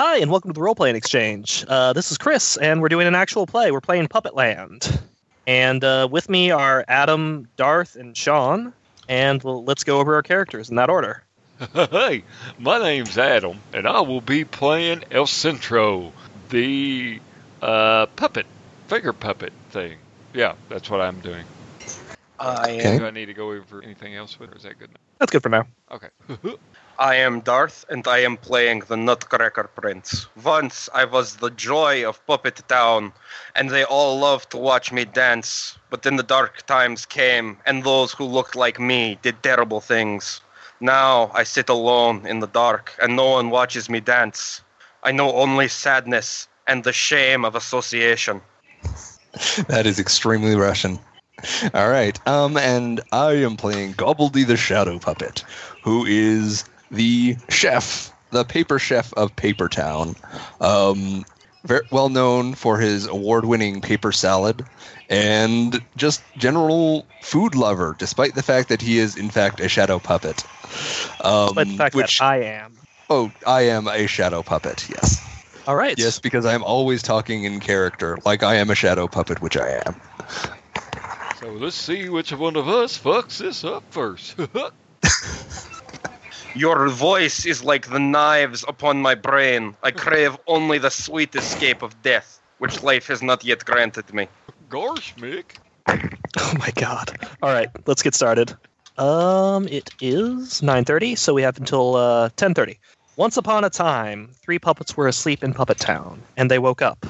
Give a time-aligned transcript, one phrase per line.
[0.00, 1.64] Hi, and welcome to the Role Playing Exchange.
[1.66, 3.72] Uh, this is Chris, and we're doing an actual play.
[3.72, 4.96] We're playing Puppetland.
[5.44, 8.72] And uh, with me are Adam, Darth, and Sean.
[9.08, 11.24] And well, let's go over our characters in that order.
[11.74, 12.22] Hey,
[12.60, 16.12] my name's Adam, and I will be playing El Centro,
[16.50, 17.20] the
[17.60, 18.46] uh, puppet,
[18.86, 19.98] finger puppet thing.
[20.32, 21.44] Yeah, that's what I'm doing.
[22.38, 22.84] I Okay.
[22.84, 24.90] am, Do I need to go over anything else with, or is that good?
[25.18, 25.66] That's good for now.
[25.90, 26.10] Okay.
[27.00, 30.26] I am Darth, and I am playing the Nutcracker Prince.
[30.42, 33.12] Once I was the joy of Puppet Town,
[33.54, 35.78] and they all loved to watch me dance.
[35.90, 40.40] But then the dark times came, and those who looked like me did terrible things.
[40.80, 44.60] Now I sit alone in the dark, and no one watches me dance.
[45.04, 48.40] I know only sadness and the shame of association.
[49.68, 50.98] That is extremely Russian.
[51.74, 52.18] All right.
[52.26, 55.44] Um, and I am playing Gobbledy the Shadow Puppet,
[55.82, 60.16] who is the chef, the paper chef of Paper Town.
[60.60, 61.24] Um,
[61.64, 64.64] very well known for his award-winning paper salad
[65.10, 69.98] and just general food lover, despite the fact that he is in fact a shadow
[69.98, 70.44] puppet.
[71.24, 72.78] Um, But the fact which that I am.
[73.10, 74.88] oh, I am a shadow puppet.
[74.88, 75.20] Yes.
[75.66, 75.98] All right.
[75.98, 79.82] Yes, because I'm always talking in character, like I am a shadow puppet, which I
[79.84, 80.00] am.
[81.40, 84.36] So let's see which one of us fucks this up first.
[86.54, 89.76] Your voice is like the knives upon my brain.
[89.82, 94.28] I crave only the sweet escape of death, which life has not yet granted me.
[94.68, 95.56] Gosh, Mick.
[96.40, 97.18] Oh my god.
[97.42, 98.54] All right, let's get started.
[98.98, 102.78] Um, it is 9:30, so we have until uh 10:30.
[103.16, 107.06] Once upon a time, three puppets were asleep in Puppet Town, and they woke up.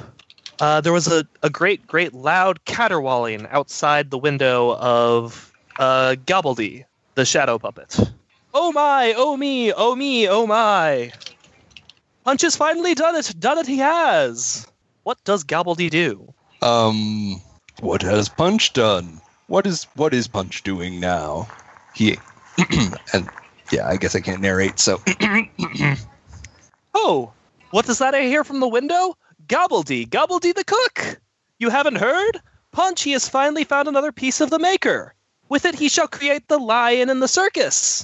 [0.60, 6.84] Uh, there was a, a great, great loud caterwauling outside the window of uh, Gobbledy,
[7.14, 7.98] the shadow puppet.
[8.60, 11.12] Oh my, oh me, oh me, oh my.
[12.24, 14.66] Punch has finally done it, done it he has.
[15.04, 16.34] What does Gobbledy do?
[16.60, 17.40] Um,
[17.78, 19.20] what has Punch done?
[19.46, 21.46] What is what is Punch doing now?
[21.94, 22.18] He
[23.12, 23.30] and
[23.70, 24.80] yeah, I guess I can't narrate.
[24.80, 25.00] So
[26.94, 27.32] Oh,
[27.70, 29.16] what does that I hear from the window?
[29.46, 31.20] Gobbledy, Gobbledy the cook!
[31.60, 32.40] You haven't heard?
[32.72, 35.14] Punch, he has finally found another piece of the maker.
[35.48, 38.02] With it, he shall create the lion in the circus.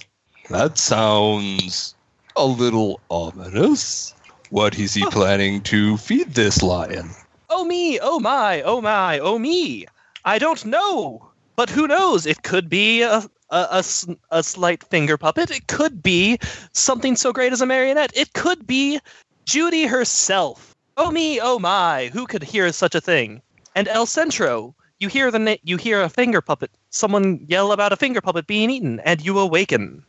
[0.51, 1.95] That sounds
[2.37, 4.15] a little ominous.
[4.51, 7.11] What is he planning to feed this lion?
[7.51, 9.87] Oh me, oh my, oh my, oh me.
[10.25, 11.29] I don't know.
[11.57, 12.27] But who knows?
[12.27, 13.85] It could be a a
[14.31, 15.51] a slight finger puppet.
[15.51, 16.39] It could be
[16.73, 18.17] something so great as a marionette.
[18.17, 19.01] It could be
[19.45, 20.75] Judy herself.
[20.97, 23.43] Oh me, oh my, who could hear such a thing?
[23.75, 26.71] And El Centro, you hear the na- you hear a finger puppet.
[26.91, 30.05] Someone yell about a finger puppet being eaten, and you awaken.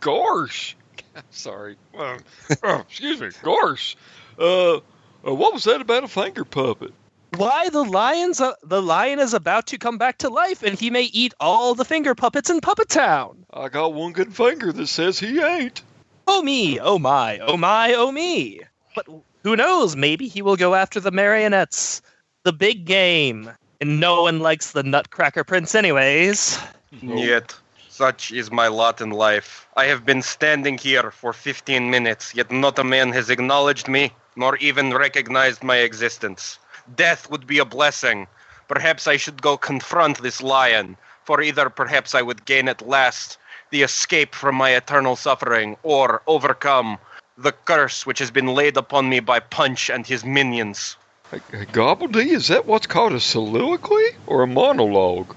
[0.00, 0.76] Gosh.
[1.30, 1.76] Sorry.
[1.96, 2.18] Uh,
[2.62, 3.30] oh, excuse me.
[3.42, 3.96] Gosh.
[4.38, 4.80] Uh, uh,
[5.22, 6.92] what was that about a finger puppet?
[7.36, 10.90] Why the lion's uh, the lion is about to come back to life, and he
[10.90, 13.46] may eat all the finger puppets in Puppet Town.
[13.52, 15.82] I got one good finger that says he ain't.
[16.26, 18.62] Oh me, oh my, oh my, oh me.
[18.96, 19.06] But
[19.44, 19.94] who knows?
[19.94, 22.02] Maybe he will go after the marionettes,
[22.42, 23.50] the big game.
[23.80, 26.58] And no one likes the Nutcracker Prince, anyways.
[27.00, 27.54] Yet,
[28.00, 29.68] such is my lot in life.
[29.76, 34.14] I have been standing here for 15 minutes, yet not a man has acknowledged me,
[34.34, 36.58] nor even recognized my existence.
[36.96, 38.26] Death would be a blessing.
[38.68, 43.36] Perhaps I should go confront this lion, for either perhaps I would gain at last
[43.68, 46.96] the escape from my eternal suffering, or overcome
[47.36, 50.96] the curse which has been laid upon me by Punch and his minions.
[51.30, 55.36] Hey, hey, Gobbledy, is that what's called a soliloquy or a monologue?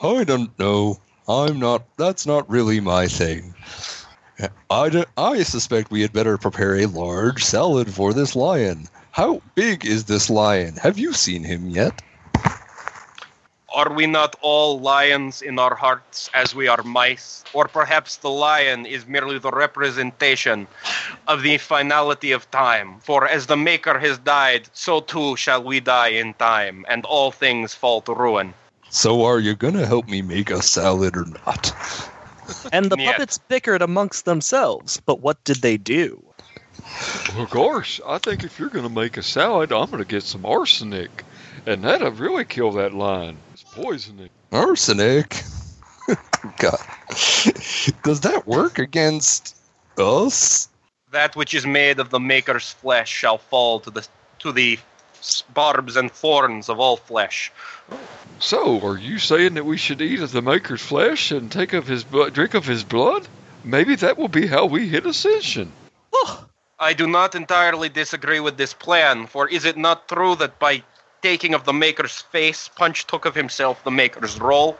[0.00, 1.00] I don't know.
[1.28, 1.82] I'm not.
[1.96, 3.54] That's not really my thing.
[4.70, 8.88] I, don't- I suspect we had better prepare a large salad for this lion.
[9.12, 10.74] How big is this lion?
[10.76, 12.02] Have you seen him yet?
[13.74, 17.44] Are we not all lions in our hearts as we are mice?
[17.52, 20.66] Or perhaps the lion is merely the representation
[21.26, 23.00] of the finality of time.
[23.00, 27.30] For as the Maker has died, so too shall we die in time, and all
[27.32, 28.54] things fall to ruin.
[28.96, 31.72] So are you gonna help me make a salad or not?
[32.72, 33.04] And the Yet.
[33.04, 35.00] puppets bickered amongst themselves.
[35.04, 36.18] But what did they do?
[37.36, 40.22] Well, course, I think if you're going to make a salad, I'm going to get
[40.22, 41.24] some arsenic.
[41.66, 43.36] And that'll really kill that lion.
[43.52, 44.30] It's poisoning.
[44.50, 45.42] Arsenic.
[46.56, 46.80] God.
[48.02, 49.56] Does that work against
[49.98, 50.68] us?
[51.12, 54.08] That which is made of the Maker's flesh shall fall to the
[54.38, 54.82] to the s-
[55.54, 57.52] barbs and thorns of all flesh.
[58.38, 61.86] So, are you saying that we should eat of the Maker's flesh and take of
[61.86, 63.26] his blood, drink of his blood?
[63.64, 65.72] Maybe that will be how we hit ascension.
[66.12, 66.44] Oh,
[66.78, 70.82] I do not entirely disagree with this plan, for is it not true that by
[71.22, 74.78] taking of the Maker's face, Punch took of himself the Maker's role?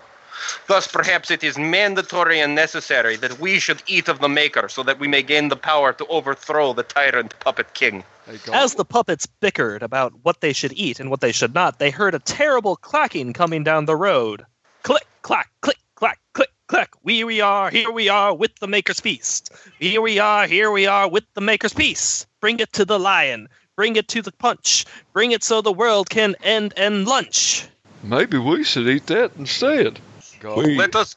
[0.67, 4.83] Thus, perhaps it is mandatory and necessary that we should eat of the Maker so
[4.83, 8.05] that we may gain the power to overthrow the tyrant puppet king.
[8.27, 11.55] Hey, go As the puppets bickered about what they should eat and what they should
[11.55, 14.45] not, they heard a terrible clacking coming down the road.
[14.83, 16.91] Click, clack, click, clack, click, clack.
[17.05, 19.53] We we are, ah, here we are with the Maker's Feast.
[19.79, 22.27] Here we are, ah, here we are with the Maker's Peace.
[22.41, 23.49] Bring it to the lion.
[23.77, 24.87] Bring it to the punch.
[25.13, 27.69] Bring it so the world can end and lunch.
[28.03, 30.01] Maybe we should eat that instead.
[30.41, 30.59] Go.
[30.59, 30.77] Wait.
[30.77, 31.15] Let us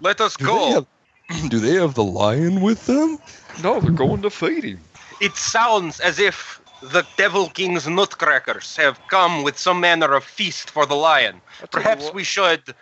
[0.00, 0.58] let us Do go.
[0.66, 0.86] they, have,
[1.50, 3.18] do they have the lion with them?
[3.62, 4.80] No, they're going to feed him.
[5.22, 10.68] It sounds as if the Devil King's nutcrackers have come with some manner of feast
[10.68, 11.36] for the lion.
[11.36, 12.74] I tell you Perhaps what, we should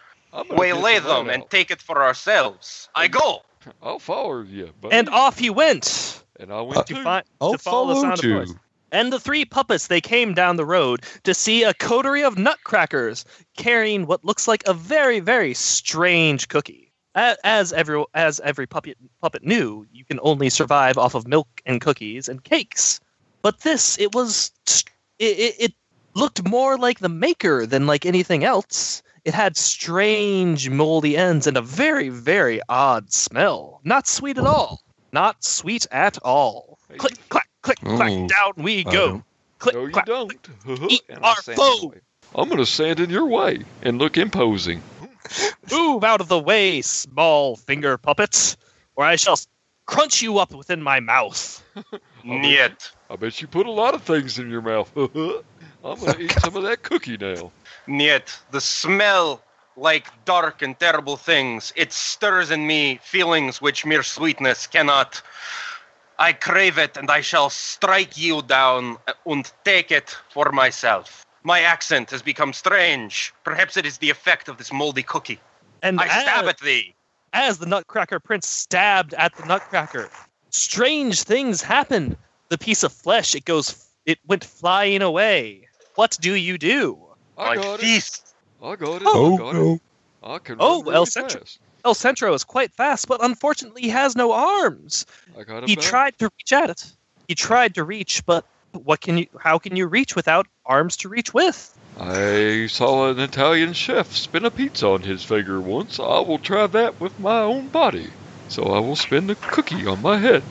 [0.50, 1.50] waylay them and out.
[1.50, 2.88] take it for ourselves.
[2.94, 3.42] I go.
[3.82, 4.96] I'll follow you, buddy.
[4.96, 6.24] And off he went.
[6.38, 6.82] and I went Uh.
[6.84, 8.58] To, fi- I'll to follow the follow sound of voice.
[8.92, 13.24] And the three puppets they came down the road to see a coterie of nutcrackers
[13.56, 16.89] carrying what looks like a very very strange cookie.
[17.14, 21.48] A- As every as every puppet puppet knew, you can only survive off of milk
[21.66, 23.00] and cookies and cakes.
[23.42, 24.52] But this, it was
[25.18, 25.74] it, it, it
[26.14, 29.02] looked more like the maker than like anything else.
[29.24, 33.80] It had strange moldy ends and a very very odd smell.
[33.84, 34.80] Not sweet at all.
[35.12, 36.78] Not sweet at all.
[36.88, 38.28] Hey, Click clack click clack Ooh.
[38.28, 39.06] down we I go.
[39.08, 39.24] don't-
[39.58, 40.06] Click no, you clack.
[40.06, 40.48] don't.
[40.66, 40.86] Uh-huh.
[40.88, 41.94] Eat our stand in foe.
[42.34, 44.80] I'm going to stand in your way and look imposing.
[45.70, 48.56] Move out of the way, small finger puppets,
[48.96, 49.38] or I shall
[49.86, 51.62] crunch you up within my mouth.
[52.24, 52.92] Niet.
[53.08, 54.90] I bet you put a lot of things in your mouth.
[54.96, 57.50] I'm going to eat some of that cookie now.
[57.86, 58.38] Niet.
[58.50, 59.42] The smell
[59.76, 61.72] like dark and terrible things.
[61.76, 65.22] It stirs in me feelings which mere sweetness cannot.
[66.18, 71.24] I crave it, and I shall strike you down and take it for myself.
[71.42, 73.32] My accent has become strange.
[73.44, 75.40] Perhaps it is the effect of this moldy cookie.
[75.82, 76.94] And I stab as, at thee.
[77.32, 80.10] as the Nutcracker Prince stabbed at the Nutcracker,
[80.50, 82.16] strange things happened.
[82.50, 85.66] The piece of flesh it goes it went flying away.
[85.94, 86.98] What do you do?
[87.38, 87.82] I My got it.
[87.82, 88.34] feast.
[88.62, 89.02] I got it.
[89.06, 89.72] Oh, I got no.
[89.74, 89.80] it.
[90.22, 91.58] I can Oh, run El really Centro- fast.
[91.84, 95.06] El Centro is quite fast, but unfortunately he has no arms.
[95.38, 95.68] I got it.
[95.70, 95.84] He back.
[95.84, 96.92] tried to reach at it.
[97.28, 101.08] He tried to reach, but what can you how can you reach without arms to
[101.08, 101.76] reach with?
[101.98, 105.98] I saw an Italian chef spin a pizza on his finger once.
[105.98, 108.08] I will try that with my own body.
[108.48, 110.42] So I will spin the cookie on my head.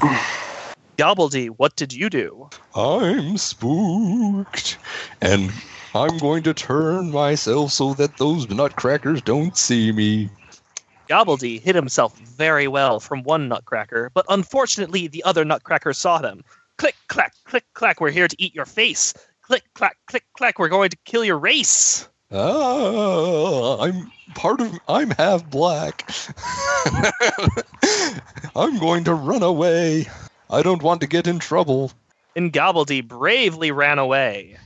[0.98, 2.50] Gobbledy, what did you do?
[2.74, 4.78] I'm spooked.
[5.20, 5.52] And
[5.94, 10.30] I'm going to turn myself so that those nutcrackers don't see me.
[11.08, 16.42] Gobbledy hid himself very well from one nutcracker, but unfortunately the other nutcracker saw him.
[16.76, 19.14] Click, clack, click, clack, we're here to eat your face.
[19.48, 22.06] Click, clack, click, clack, we're going to kill your race.
[22.30, 24.78] Ah, I'm part of.
[24.86, 26.06] I'm half black.
[28.54, 30.06] I'm going to run away.
[30.50, 31.92] I don't want to get in trouble.
[32.36, 34.58] And Gobbledy bravely ran away.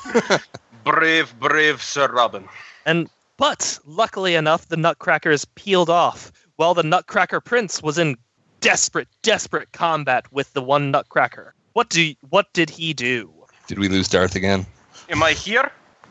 [0.84, 2.48] Brave, brave Sir Robin.
[2.86, 8.16] And but luckily enough, the nutcrackers peeled off, while the Nutcracker Prince was in
[8.60, 11.54] desperate, desperate combat with the one nutcracker.
[11.74, 13.41] What do what did he do?
[13.66, 14.66] Did we lose Darth again?
[15.08, 15.70] Am I here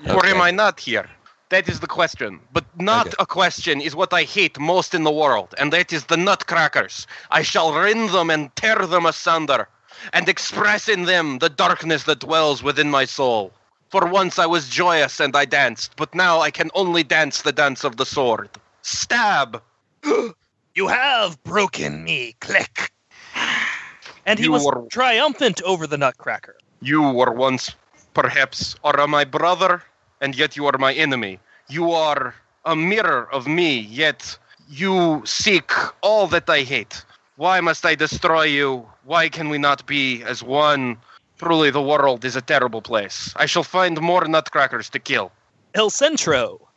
[0.10, 1.08] or am I not here?
[1.50, 2.40] That is the question.
[2.54, 3.16] But not Okay.
[3.20, 7.08] a question is what I hate most in the world, and that is the nutcrackers.
[7.30, 9.68] I shall rend them and tear them asunder,
[10.14, 13.52] and express in them the darkness that dwells within my soul.
[13.90, 17.52] For once I was joyous and I danced, but now I can only dance the
[17.52, 18.50] dance of the sword.
[18.82, 19.62] Stab!
[20.74, 22.94] You have broken me, click.
[24.26, 26.56] And he You was were- triumphant over the nutcracker.
[26.82, 27.76] You were once,
[28.14, 29.84] perhaps, are my brother,
[30.20, 31.40] and yet you are my enemy.
[31.70, 32.34] You are
[32.66, 35.72] a mirror of me, yet you seek
[36.02, 37.06] all that I hate.
[37.36, 38.86] Why must I destroy you?
[39.04, 40.98] Why can we not be as one?
[41.38, 43.34] Truly, the world is a terrible place.
[43.36, 45.32] I shall find more nutcrackers to kill.
[45.74, 46.68] El Centro.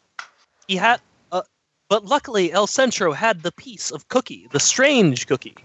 [0.69, 1.01] He had,
[1.33, 1.43] uh,
[1.89, 5.57] but luckily El Centro had the piece of cookie, the strange cookie.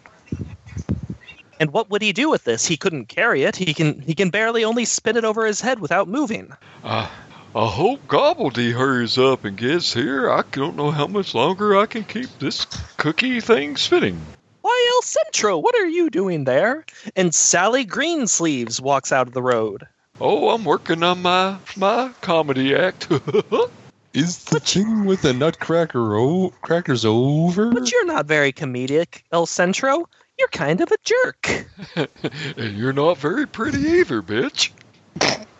[1.59, 2.65] And what would he do with this?
[2.65, 3.55] He couldn't carry it.
[3.55, 6.53] He can he can barely only spin it over his head without moving.
[6.83, 7.09] Uh,
[7.55, 10.29] I hope Gobbledy hurries up and gets here.
[10.29, 12.65] I don't know how much longer I can keep this
[12.97, 14.21] cookie thing spinning.
[14.61, 15.57] Why El Centro?
[15.57, 16.85] What are you doing there?
[17.15, 19.87] And Sally Greensleeves walks out of the road.
[20.21, 23.07] Oh, I'm working on my my comedy act.
[24.13, 27.71] Is the thing with the nutcracker o- crackers over?
[27.71, 30.09] But you're not very comedic, El Centro.
[30.39, 31.67] You're kind of a jerk.
[32.57, 34.71] and you're not very pretty either, bitch.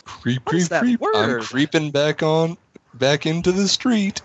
[0.05, 1.15] Creep, What is creep, creep.
[1.15, 2.57] I'm creeping back on,
[2.95, 4.21] back into the street.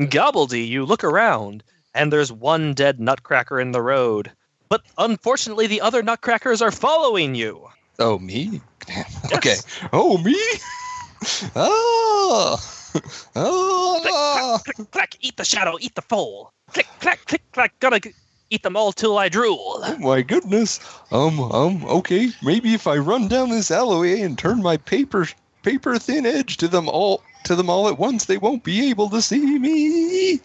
[0.00, 1.62] Gobbledy, you look around,
[1.94, 4.32] and there's one dead nutcracker in the road.
[4.68, 7.68] But unfortunately, the other nutcrackers are following you.
[7.98, 8.60] Oh, me?
[9.32, 9.56] Okay.
[9.92, 10.36] Oh, me?
[11.56, 12.56] ah!
[13.36, 14.58] Ah!
[14.64, 16.52] Click, clack, eat the shadow, eat the foal.
[16.72, 18.00] Click, clack, click, clack, gonna
[18.52, 19.80] eat them all till I drool.
[19.82, 20.78] Oh my goodness.
[21.10, 22.30] Um, um, okay.
[22.42, 25.26] Maybe if I run down this alleyway and turn my paper
[25.62, 29.08] paper thin edge to them all to them all at once, they won't be able
[29.10, 30.40] to see me.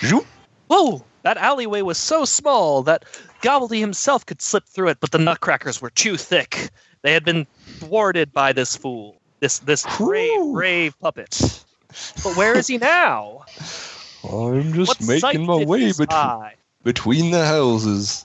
[0.00, 0.26] Zoop.
[0.66, 1.04] Whoa!
[1.22, 3.04] That alleyway was so small that
[3.42, 6.70] Gobbledy himself could slip through it, but the nutcrackers were too thick.
[7.02, 7.46] They had been
[7.78, 10.52] thwarted by this fool, this this brave, Whew.
[10.52, 11.64] brave puppet.
[12.22, 13.44] But where is he now?
[14.22, 16.54] I'm just What making my way between spy?
[16.82, 18.24] Between the houses.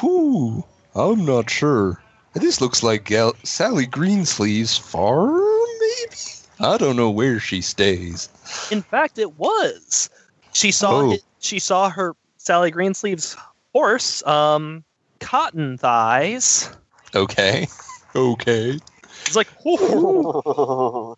[0.00, 0.64] Whew.
[0.94, 2.02] I'm not sure.
[2.34, 5.40] This looks like Gal- Sally Greensleeve's farm,
[5.80, 6.16] maybe?
[6.60, 8.28] I don't know where she stays.
[8.70, 10.10] In fact, it was.
[10.52, 11.12] She saw Oh.
[11.12, 13.36] it, she saw her Sally Greensleeve's
[13.72, 14.82] horse, um,
[15.20, 16.70] Cotton Thighs.
[17.14, 17.66] Okay.
[18.14, 18.78] Okay.
[19.26, 21.16] It's like, hello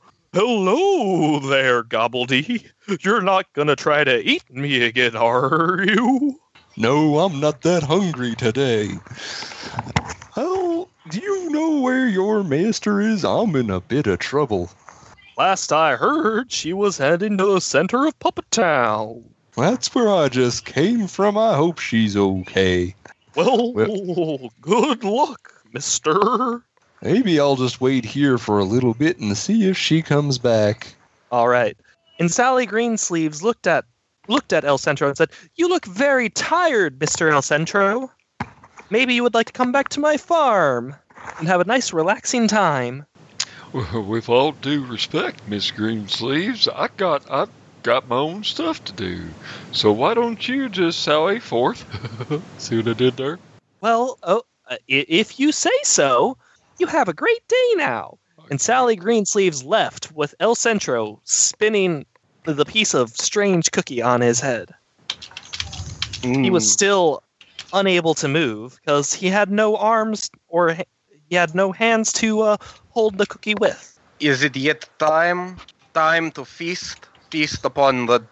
[1.41, 2.65] there, Gobbledy.
[3.05, 6.39] You're not gonna try to eat me again, are you?
[6.77, 8.91] No, I'm not that hungry today.
[10.37, 13.25] Well, do you know where your master is?
[13.25, 14.71] I'm in a bit of trouble.
[15.37, 19.25] Last I heard, she was heading to the center of Puppet Town.
[19.57, 21.37] That's where I just came from.
[21.37, 22.95] I hope she's okay.
[23.35, 26.63] Well, Well- good luck, mister.
[27.03, 30.95] Maybe I'll just wait here for a little bit and see if she comes back.
[31.33, 31.77] All right.
[32.19, 33.85] And Sally Greensleeves looked at
[34.31, 38.11] looked at El Centro and said, "You look very tired, Mister El Centro.
[38.89, 40.97] Maybe you would like to come back to my farm
[41.39, 43.07] and have a nice, relaxing time."
[43.73, 47.47] Well, with all due respect, Miss Greensleeves, I got I
[47.83, 49.29] got my own stuff to do.
[49.73, 51.85] So why don't you just sally forth?
[52.59, 53.39] See what I did there?
[53.81, 56.37] Well, oh, uh, if you say so,
[56.79, 58.19] you have a great day now.
[58.51, 62.05] And Sally Greensleeves left with El Centro spinning
[62.55, 64.75] the piece of strange cookie on his head.
[66.23, 66.73] He was Mm.
[66.73, 67.23] still
[67.73, 70.77] unable to move because he had no arms or
[71.29, 72.57] he had no hands to uh,
[72.91, 73.99] hold the cookie with.
[74.19, 75.59] Is it yet time?
[75.95, 76.99] Time to feast?
[77.31, 78.23] Feast upon the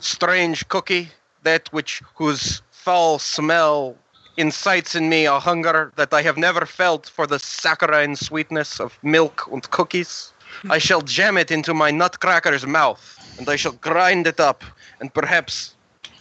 [0.00, 1.08] strange cookie,
[1.42, 3.96] that which whose foul smell
[4.36, 8.98] incites in me a hunger that I have never felt for the saccharine sweetness of
[9.02, 10.32] milk and cookies.
[10.68, 14.64] I shall jam it into my nutcracker's mouth, and I shall grind it up,
[15.00, 15.74] and perhaps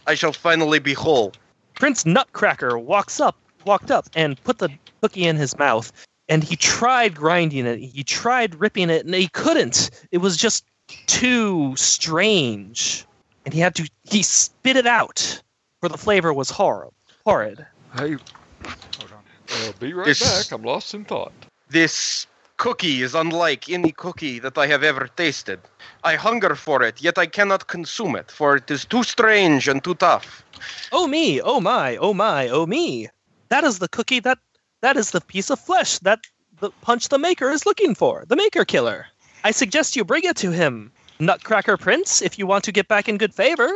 [0.08, 1.34] I shall finally be whole.
[1.76, 4.70] Prince Nutcracker walks up, walked up, and put the
[5.02, 5.92] cookie in his mouth.
[6.28, 7.78] And he tried grinding it.
[7.80, 9.92] He tried ripping it, and he couldn't.
[10.12, 10.66] It was just
[11.06, 13.06] too strange.
[13.46, 13.90] And he had to.
[14.04, 15.42] He spit it out,
[15.82, 16.94] for the flavor was horrible,
[17.26, 17.64] horrid.
[17.96, 18.18] Hey,
[18.64, 19.24] hold on.
[19.52, 20.52] Uh, be right This- back.
[20.52, 21.32] I'm lost in thought.
[21.70, 22.26] This
[22.58, 25.60] cookie is unlike any cookie that I have ever tasted.
[26.06, 29.84] I hunger for it, yet I cannot consume it, for it is too strange and
[29.84, 30.46] too tough.
[30.92, 31.42] Oh me!
[31.42, 31.98] Oh my!
[31.98, 32.48] Oh my!
[32.48, 33.10] Oh me!
[33.50, 34.38] That is the cookie that.
[34.82, 36.20] That is the piece of flesh that
[36.60, 38.24] the punch the maker is looking for.
[38.28, 39.08] The maker killer.
[39.44, 43.10] I suggest you bring it to him, Nutcracker Prince, if you want to get back
[43.10, 43.68] in good favor.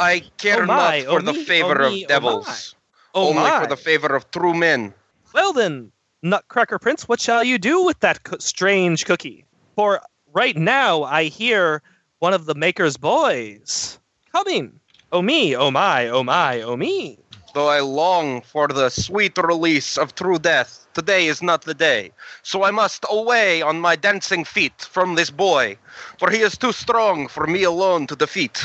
[0.00, 2.08] I care Oh my, not oh for oh the me, favor oh me, of oh
[2.08, 2.74] devils,
[3.14, 3.60] Oh only my!
[3.60, 4.94] for the favor of true men.
[5.32, 5.92] Well then,
[6.22, 9.44] Nutcracker Prince, what shall you do with that co- strange cookie?
[9.76, 10.00] For
[10.32, 11.82] right now, I hear
[12.18, 13.98] one of the maker's boys
[14.32, 14.80] coming.
[15.10, 15.56] Oh me!
[15.56, 16.08] Oh my!
[16.08, 16.60] Oh my!
[16.60, 17.18] Oh me!
[17.54, 22.12] Though I long for the sweet release of true death, today is not the day.
[22.42, 25.78] So I must away on my dancing feet from this boy,
[26.18, 28.62] for he is too strong for me alone to defeat.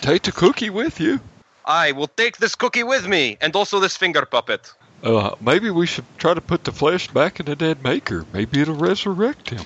[0.00, 1.20] Take the cookie with you.
[1.66, 4.72] I will take this cookie with me, and also this finger puppet.
[5.02, 8.24] Uh, maybe we should try to put the flesh back in the dead maker.
[8.32, 9.64] Maybe it'll resurrect him.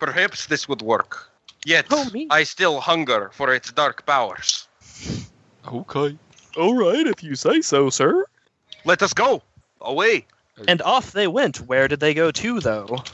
[0.00, 1.30] Perhaps this would work.
[1.64, 2.08] Yet, Oh.
[2.30, 4.66] I still hunger for its dark powers.
[5.68, 6.16] Okay.
[6.56, 8.24] All right, if you say so, sir.
[8.84, 9.42] Let us go!
[9.80, 10.26] Away!
[10.66, 11.58] And off they went.
[11.60, 13.04] Where did they go to, though?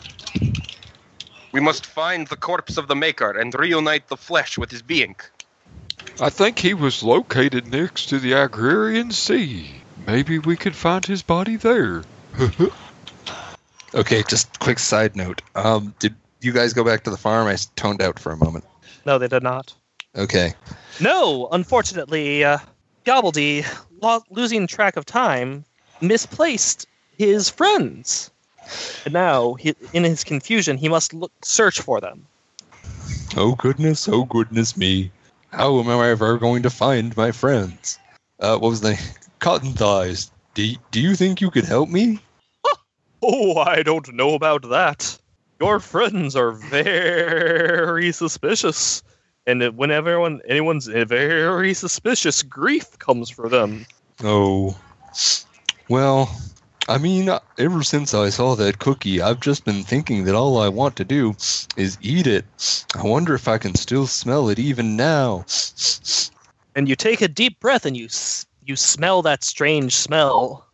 [1.52, 5.16] We must find the corpse of the Maker and reunite the flesh with his being.
[6.20, 9.82] I think he was located next to the Agrarian Sea.
[10.06, 12.04] Maybe we could find his body there.
[13.94, 15.40] Okay, just quick side note.
[15.54, 16.14] Um, did
[16.46, 17.46] you guys go back to the farm?
[17.48, 18.64] I toned out for a moment.
[19.04, 19.74] No, they did not.
[20.16, 20.54] Okay.
[21.00, 22.58] No, unfortunately, uh,
[23.04, 23.66] Gobbledy,
[24.00, 25.64] lo- losing track of time,
[26.00, 26.86] misplaced
[27.18, 28.30] his friends.
[29.04, 32.26] And now, he, in his confusion, he must look, search for them.
[33.36, 35.10] Oh goodness, oh goodness me.
[35.50, 37.98] How am I ever going to find my friends?
[38.40, 38.98] Uh, what was the
[39.38, 40.30] Cotton Thighs?
[40.54, 42.20] Do, do you think you could help me?
[43.22, 45.18] Oh, I don't know about that.
[45.60, 49.02] Your friends are very suspicious.
[49.46, 53.86] And that when everyone, anyone's very suspicious, grief comes for them.
[54.25, 54.76] Oh.
[55.88, 56.36] Well,
[56.88, 60.68] I mean, ever since I saw that cookie, I've just been thinking that all I
[60.68, 61.34] want to do
[61.76, 62.44] is eat it.
[62.94, 65.44] I wonder if I can still smell it even now.
[66.75, 68.08] And you take a deep breath and you
[68.64, 70.66] you smell that strange smell.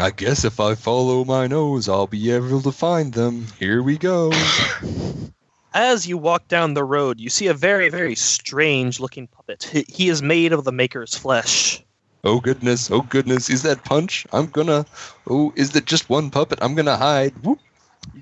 [0.00, 3.46] I guess if I follow my nose, I'll be able to find them.
[3.58, 4.32] Here we go.
[5.74, 9.64] As you walk down the road, you see a very, very strange looking puppet.
[9.64, 11.82] He, is made of the maker's flesh.
[12.22, 14.26] Oh goodness, oh goodness, is that Punch?
[14.32, 14.86] I'm gonna.
[15.28, 16.60] Oh, is that just one puppet?
[16.62, 17.32] I'm gonna hide.
[17.44, 17.58] Whoop.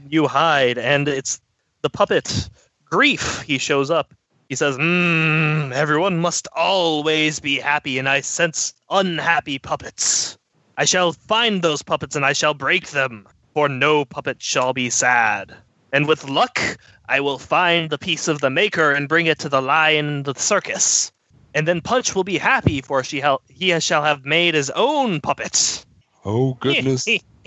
[0.09, 1.41] You hide, and it's
[1.83, 2.49] the puppet,
[2.87, 3.43] Grief.
[3.43, 4.15] He shows up.
[4.49, 10.39] He says, Mmm, everyone must always be happy, and I sense unhappy puppets.
[10.77, 14.91] I shall find those puppets and I shall break them, for no puppet shall be
[14.91, 15.57] sad.
[15.93, 16.61] And with luck,
[17.09, 20.23] I will find the piece of the maker and bring it to the lion in
[20.25, 21.13] the circus.
[21.55, 25.87] And then Punch will be happy, for she he shall have made his own puppet.
[26.25, 27.07] Oh goodness,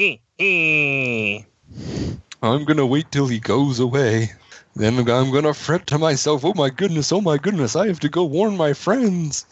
[2.41, 4.31] I'm gonna wait till he goes away.
[4.75, 8.09] Then I'm gonna fret to myself, oh my goodness, oh my goodness, I have to
[8.09, 9.45] go warn my friends.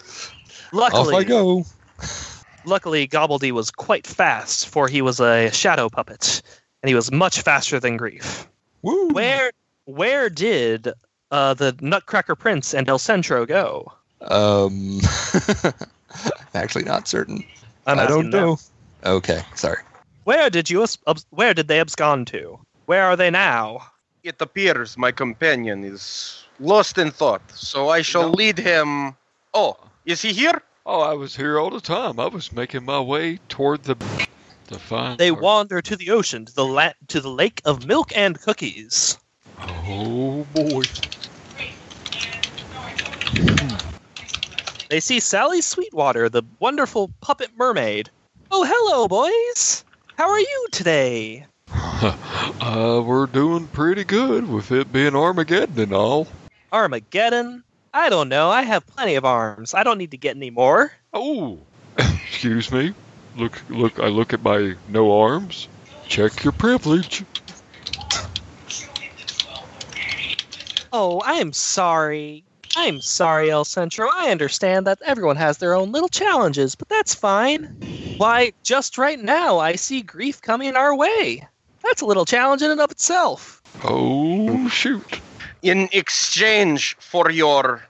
[0.71, 1.65] Luckily, Off I go.
[2.67, 6.41] Luckily, Gobbledy was quite fast, for he was a shadow puppet,
[6.83, 8.45] and he was much faster than Grief.
[8.81, 9.07] Woo!
[9.09, 9.51] Where
[9.85, 10.89] where did
[11.31, 13.93] uh, the Nutcracker Prince and El Centro go?
[14.21, 14.99] Um,
[16.53, 17.43] actually, not certain.
[17.85, 18.41] I'm I don't them.
[18.43, 18.57] know.
[19.05, 19.77] Okay, sorry.
[20.25, 22.59] Where did you abs- abs- where did they abscond to?
[22.85, 23.87] Where are they now?
[24.23, 28.31] It appears my companion is lost in thought, so I shall No.
[28.31, 29.15] lead him.
[29.53, 30.61] Oh, is he here?
[30.89, 32.17] Oh, I was here all the time.
[32.17, 33.97] I was making my way toward the
[34.67, 35.17] the fine.
[35.17, 39.17] They wander to the ocean, to the la- to the lake of milk and cookies.
[39.59, 40.83] Oh boy.
[44.89, 48.09] They see Sally Sweetwater, the wonderful puppet mermaid.
[48.49, 49.83] Oh, hello, boys.
[50.15, 51.45] How are you today?
[52.59, 56.27] Uh, we're doing pretty good with it being Armageddon and all.
[56.71, 57.63] Armageddon?
[57.97, 58.51] I don't know.
[58.51, 59.73] I have plenty of arms.
[59.73, 60.91] I don't need to get any more.
[61.15, 61.57] Oh,
[61.97, 62.93] excuse me.
[63.35, 63.99] Look, look.
[63.99, 65.67] I look at my no arms.
[66.07, 67.25] Check your privilege.
[70.93, 72.43] Oh, I am sorry.
[72.75, 74.07] I'm sorry, El Centro.
[74.13, 78.15] I understand that everyone has their own little challenges, but that's fine.
[78.17, 81.47] Why, just right now, I see grief coming our way.
[81.83, 83.63] That's a little challenge in and of itself.
[83.83, 85.19] Oh shoot.
[85.61, 87.83] In exchange for your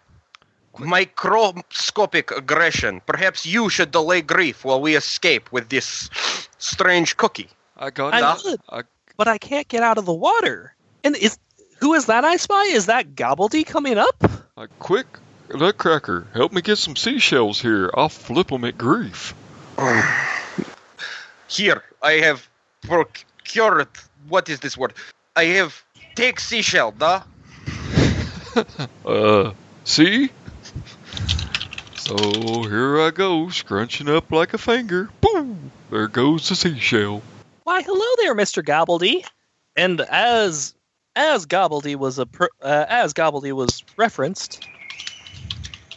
[0.79, 6.09] microscopic aggression, perhaps you should delay grief while we escape with this
[6.57, 7.49] strange cookie.
[7.77, 8.81] I got I would, I,
[9.17, 10.73] but I can't get out of the water.
[11.03, 11.37] And is
[11.79, 12.63] who is that I spy?
[12.63, 14.23] Is that Gobbledy coming up?
[14.57, 15.07] I quick.
[15.53, 17.89] Nutcracker, help me get some seashells here.
[17.93, 19.33] I'll flip them at grief.
[21.47, 22.47] Here, I have
[22.81, 23.87] procured.
[24.27, 24.93] What is this word?
[25.37, 25.81] I have
[26.15, 27.23] take seashell, da.
[29.05, 30.29] Uh, see?
[31.95, 32.15] So
[32.63, 35.09] here I go, scrunching up like a finger.
[35.21, 35.71] Boom!
[35.89, 37.21] There goes the seashell.
[37.63, 39.25] Why, hello there, Mister Gobbledy.
[39.75, 40.73] And as
[41.15, 42.27] as Gobbledy was a
[42.61, 44.65] uh, as Gobbledy was referenced,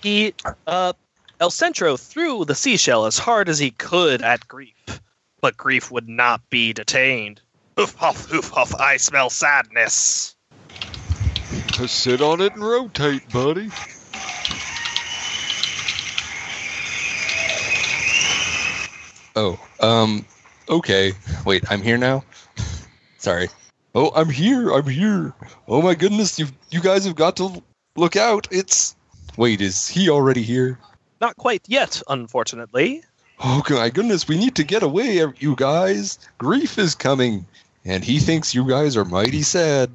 [0.03, 0.35] he
[0.66, 0.92] uh,
[1.40, 5.01] El Centro threw the seashell as hard as he could at Grief,
[5.40, 7.40] but Grief would not be detained.
[7.77, 8.75] Hoof huff, hoof huff!
[8.75, 10.37] I smell sadness.
[11.81, 13.71] Just sit on it and rotate, buddy.
[19.35, 20.27] Oh, um,
[20.69, 21.14] okay.
[21.47, 22.23] Wait, I'm here now.
[23.16, 23.49] Sorry.
[23.95, 24.71] Oh, I'm here.
[24.75, 25.33] I'm here.
[25.66, 27.62] Oh my goodness, you you guys have got to
[27.97, 28.47] look out.
[28.51, 28.95] It's
[29.38, 30.79] Wait, is he already here?
[31.19, 33.05] Not quite yet, unfortunately.
[33.43, 36.19] Oh my goodness, we need to get away, you guys.
[36.37, 37.47] Grief is coming,
[37.87, 39.90] and he thinks you guys are mighty sad.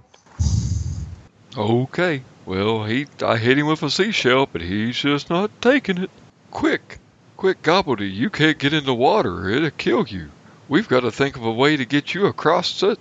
[1.57, 2.23] Okay.
[2.45, 6.11] Well, he I hit him with a seashell, but he's just not taking it.
[6.51, 6.99] Quick,
[7.37, 9.49] quick, Gobbledy, you can't get in the water.
[9.49, 10.29] It'll kill you.
[10.67, 12.97] We've got to think of a way to get you across the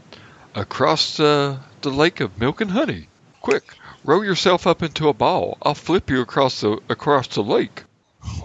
[0.55, 3.09] across the the lake of milk and honey.
[3.43, 5.59] Quick, roll yourself up into a ball.
[5.63, 7.85] I'll flip you across the across the lake.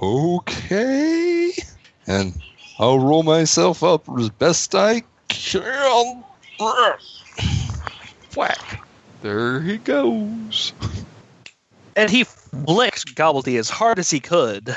[0.01, 1.53] Okay.
[2.07, 2.33] And
[2.77, 6.23] I'll roll myself up as best I can.
[8.35, 8.85] Whack.
[9.21, 10.73] There he goes.
[11.95, 14.75] And he flicked Gobbledy as hard as he could.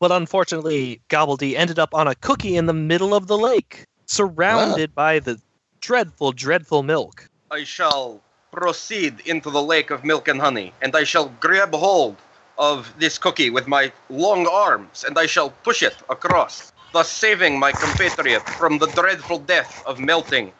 [0.00, 4.90] But unfortunately, Gobbledy ended up on a cookie in the middle of the lake, surrounded
[4.92, 4.96] ah.
[4.96, 5.40] by the
[5.80, 7.28] dreadful, dreadful milk.
[7.50, 12.16] I shall proceed into the lake of milk and honey, and I shall grab hold
[12.58, 17.58] of this cookie with my long arms, and I shall push it across, thus saving
[17.58, 20.52] my compatriot from the dreadful death of melting.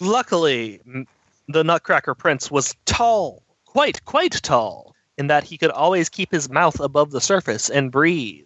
[0.00, 0.80] Luckily,
[1.48, 6.48] the Nutcracker Prince was tall, quite, quite tall, in that he could always keep his
[6.48, 8.44] mouth above the surface and breathe.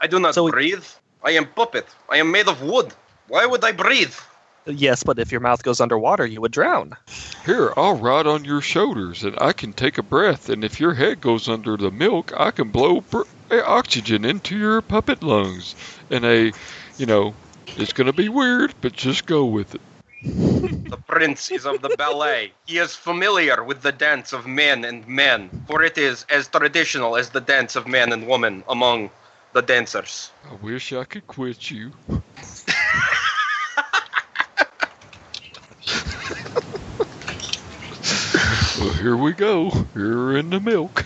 [0.00, 0.84] I do not So- breathe.
[1.24, 1.86] I am puppet.
[2.10, 2.92] I am made of wood.
[3.28, 4.14] Why would I breathe?
[4.66, 6.96] Yes, but if your mouth goes underwater, you would drown.
[7.46, 10.48] Here, I'll ride on your shoulders and I can take a breath.
[10.48, 14.56] And if your head goes under the milk, I can blow br- eh, oxygen into
[14.56, 15.74] your puppet lungs.
[16.10, 16.52] And a,
[16.98, 17.34] you know,
[17.76, 19.80] it's going to be weird, but just go with it.
[20.24, 22.52] The prince is of the ballet.
[22.66, 27.16] He is familiar with the dance of men and men, for it is as traditional
[27.16, 29.10] as the dance of man and woman among
[29.52, 30.30] the dancers.
[30.48, 31.92] I wish I could quit you.
[38.78, 39.70] well, here we go.
[39.94, 41.04] Here in the milk.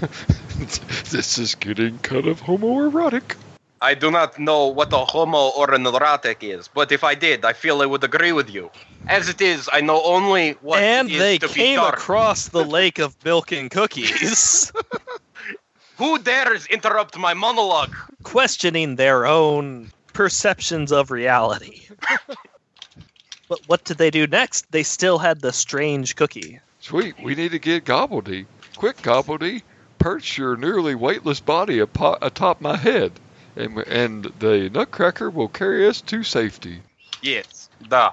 [1.10, 3.36] this is getting kind of homoerotic.
[3.82, 7.44] I do not know what a homo or an erotic is, but if I did,
[7.44, 8.70] I feel I would agree with you.
[9.08, 11.94] As it is, I know only what and it is they to be came dark.
[11.98, 14.72] across the lake of milk and cookies,
[15.98, 17.94] Who dares interrupt my monologue?
[18.22, 21.82] questioning their own perceptions of reality.
[23.48, 24.70] but what did they do next?
[24.70, 26.60] They still had the strange cookie.
[26.80, 28.46] Sweet, we need to get Gobbledy.
[28.76, 29.62] Quick, Gobbledy,
[29.98, 33.12] perch your nearly weightless body apo- atop my head,
[33.56, 36.82] and, and the Nutcracker will carry us to safety.
[37.22, 38.12] Yes, da.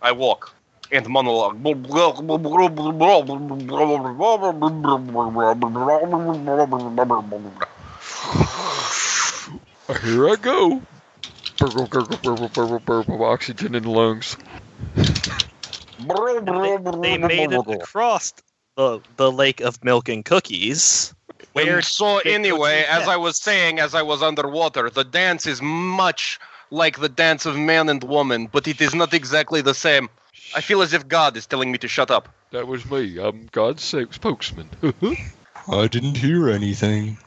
[0.00, 0.54] I walk
[0.90, 1.56] and monologue.
[10.02, 10.82] Here I go.
[13.20, 14.36] Oxygen in the lungs.
[15.98, 18.32] They, they made it across
[18.76, 21.12] the, the lake of milk and cookies.
[21.64, 25.60] Where And so anyway, as I was saying, as I was underwater, the dance is
[25.62, 26.38] much
[26.70, 30.08] like the dance of man and woman, but it is not exactly the same.
[30.54, 32.28] I feel as if God is telling me to shut up.
[32.52, 33.18] That was me.
[33.20, 34.68] I'm God's sake spokesman.
[35.70, 37.18] I didn't hear anything.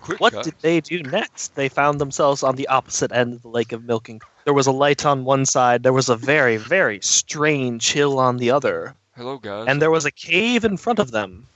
[0.00, 0.44] Quick, What guys.
[0.44, 1.54] did they do next?
[1.56, 4.20] They found themselves on the opposite end of the lake of Milking.
[4.44, 8.36] there was a light on one side, there was a very, very strange hill on
[8.36, 9.64] the other, Hello, guys.
[9.66, 11.46] and there was a cave in front of them.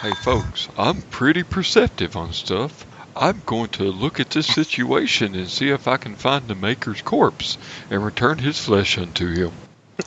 [0.00, 2.86] Hey, folks, I'm pretty perceptive on stuff.
[3.16, 7.02] I'm going to look at this situation and see if I can find the Maker's
[7.02, 7.58] corpse
[7.90, 9.52] and return his flesh unto him.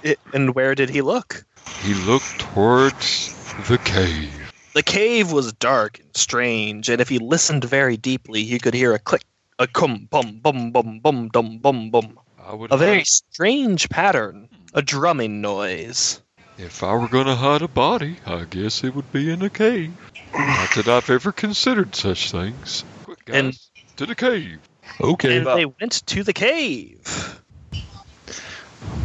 [0.01, 1.43] It, and where did he look?
[1.81, 3.35] He looked towards
[3.67, 4.53] the cave.
[4.73, 8.93] The cave was dark and strange, and if he listened very deeply, he could hear
[8.93, 9.23] a click,
[9.59, 12.17] a cum, bum, bum, bum, bum, dum, bum, bum.
[12.41, 16.21] I would A very strange pattern, a drumming noise.
[16.57, 19.49] If I were going to hide a body, I guess it would be in a
[19.49, 19.93] cave.
[20.33, 22.83] Not that I've ever considered such things.
[23.03, 23.59] Quick, guys, And-
[23.97, 24.59] to the cave.
[24.99, 25.37] Okay.
[25.37, 27.41] And they went to the cave.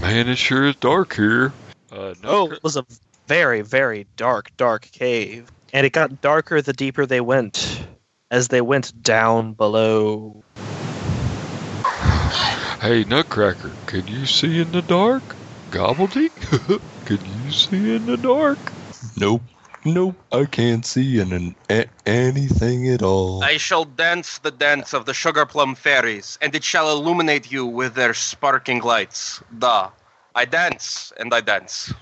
[0.00, 1.52] Man, it sure is dark here.
[1.90, 2.84] Uh, no Oh, it was a
[3.26, 5.50] very, very dark, dark cave.
[5.72, 7.86] And it got darker the deeper they went,
[8.30, 10.42] as they went down below.
[12.80, 15.22] Hey, Nutcracker, can you see in the dark?
[15.70, 16.30] Gobbledy?
[17.04, 18.58] can you see in the dark?
[19.16, 19.42] Nope.
[19.84, 20.16] Nope.
[20.32, 23.42] I can't see an, an, a- anything at all.
[23.44, 27.64] I shall dance the dance of the sugar plum fairies, and it shall illuminate you
[27.64, 29.42] with their sparkling lights.
[29.58, 29.90] Da.
[30.34, 31.92] I dance, and I dance.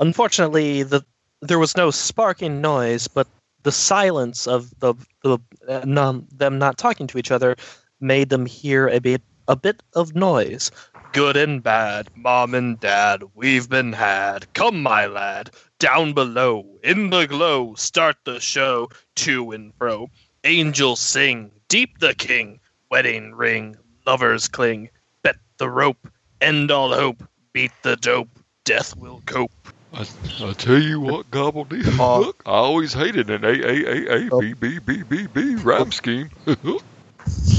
[0.00, 1.02] Unfortunately, the
[1.42, 3.26] there was no sparking noise, but
[3.62, 5.38] the silence of the, the
[5.68, 7.56] uh, non, them not talking to each other
[8.00, 10.70] made them hear a bit a bit of noise.
[11.12, 14.52] Good and bad, mom and dad, we've been had.
[14.54, 20.08] Come, my lad, down below, in the glow, start the show, to and fro.
[20.44, 24.90] Angels sing, deep the king, wedding ring, lovers cling,
[25.22, 26.08] bet the rope,
[26.40, 28.28] end all hope, beat the dope,
[28.64, 29.52] death will cope.
[29.94, 30.06] I,
[30.40, 34.52] I tell you what, gobbledygook, Uh, I always hated an A A A A B
[34.52, 36.30] B B B B rhyme scheme.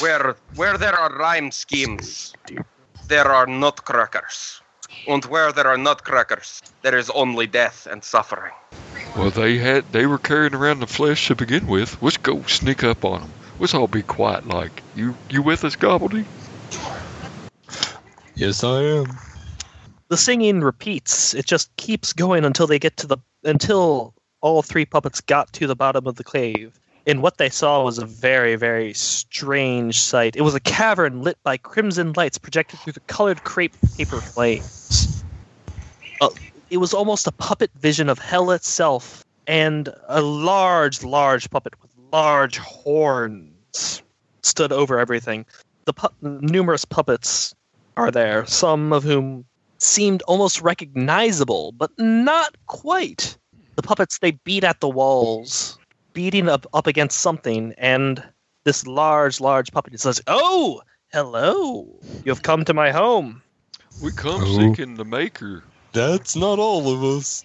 [0.00, 2.32] Where where there are rhyme schemes,
[3.08, 4.60] there are nutcrackers.
[5.08, 8.52] And where there are nutcrackers, there is only death and suffering.
[9.16, 12.00] Well, they had they were carrying around the flesh to begin with.
[12.02, 13.32] Let's go sneak up on them.
[13.58, 14.46] Let's all be quiet.
[14.46, 16.24] Like you, you with us, Gobbledy?
[18.34, 19.18] Yes, I am.
[20.08, 21.34] The singing repeats.
[21.34, 25.66] It just keeps going until they get to the until all three puppets got to
[25.66, 26.78] the bottom of the cave.
[27.06, 30.36] And what they saw was a very, very strange sight.
[30.36, 35.24] It was a cavern lit by crimson lights projected through the colored crepe paper flames.
[36.20, 36.30] Uh,
[36.70, 41.90] it was almost a puppet vision of hell itself, and a large, large puppet with
[42.12, 44.02] large horns
[44.42, 45.44] stood over everything.
[45.86, 47.54] The pu- numerous puppets
[47.96, 49.44] are there, some of whom
[49.78, 53.36] seemed almost recognizable, but not quite.
[53.74, 55.78] The puppets they beat at the walls,
[56.12, 58.22] beating up up against something, and
[58.64, 61.86] this large, large puppet says, "Oh, hello!
[62.24, 63.42] You have come to my home."
[64.00, 64.58] We come Oh.
[64.58, 65.64] seeking the Maker.
[65.92, 67.44] That's not all of us.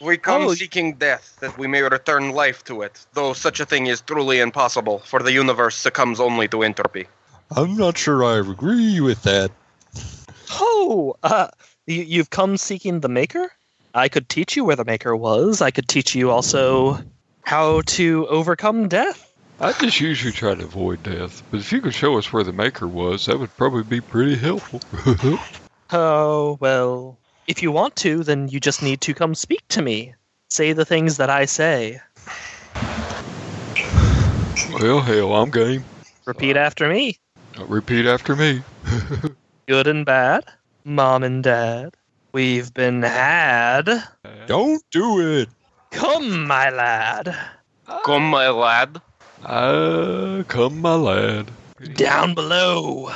[0.00, 0.54] We come Oh.
[0.54, 4.40] seeking death that we may return life to it, though such a thing is truly
[4.40, 7.06] impossible, for the universe succumbs only to entropy.
[7.54, 9.50] I'm not sure I agree with that.
[10.52, 11.48] Oh, uh,
[11.86, 13.52] you, you've come seeking the Maker?
[13.92, 15.60] I could teach you where the Maker was.
[15.60, 17.02] I could teach you also
[17.42, 19.32] how to overcome death.
[19.60, 22.52] I just usually try to avoid death, but if you could show us where the
[22.52, 24.80] Maker was, that would probably be pretty helpful.
[25.92, 30.14] Oh, well, if you want to, then you just need to come speak to me.
[30.48, 32.00] Say the things that I say.
[34.72, 35.84] well, hell, I'm game.
[36.26, 37.18] Repeat after me.
[37.58, 38.62] Uh, Repeat after me.
[39.66, 40.44] Good and bad,
[40.84, 41.94] mom and dad.
[42.32, 44.04] We've been had.
[44.46, 45.48] Don't do it.
[45.90, 47.34] Come, my lad.
[48.04, 49.00] Come, my lad,
[49.44, 51.50] Ah, come, my lad.
[51.94, 53.10] Down below.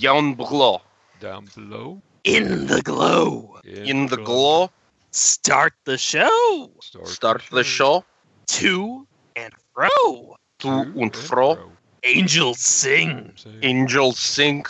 [0.00, 0.80] down below.
[1.20, 2.00] Down below.
[2.24, 3.58] In the glow.
[3.64, 4.70] In the glow,
[5.12, 6.70] Start the show.
[6.80, 8.04] start the show,
[8.46, 9.06] To
[9.36, 10.36] and fro.
[10.60, 11.70] to and fro.
[12.02, 13.32] Angels sing.
[13.62, 14.64] Angels sing,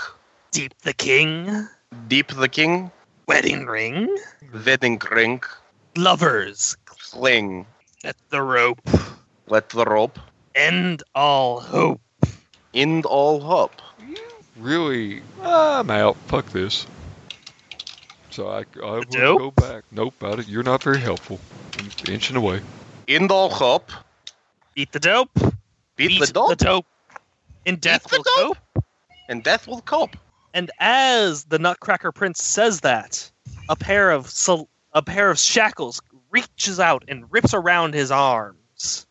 [0.50, 1.68] Deep the king.
[2.08, 2.90] deep the king,
[3.26, 4.08] Wedding ring.
[4.52, 5.42] wedding ring,
[5.96, 6.76] Lovers.
[7.14, 7.66] Cling,
[8.02, 8.80] Let the rope.
[9.46, 10.18] let the rope,
[10.54, 12.00] End all hope.
[12.74, 13.80] end all hope.
[14.56, 15.22] Really?
[15.42, 16.16] Ah, I'm out.
[16.26, 16.86] Fuck this.
[18.30, 19.38] So I, I will Nope.
[19.38, 19.84] go back.
[19.92, 20.48] Nope, about it.
[20.48, 21.38] You're not very helpful.
[21.78, 22.60] I'm inching away.
[23.06, 23.90] End all hope,
[24.74, 25.30] Beat the dope.
[25.96, 26.86] beat, the dope, the dope.
[27.66, 28.58] And death the will dope.
[28.74, 28.84] cope.
[29.28, 30.16] and death will cope.
[30.52, 33.30] And as the Nutcracker Prince says that,
[33.68, 36.00] a pair of sol- a pair of shackles
[36.34, 39.06] reaches out and rips around his arms.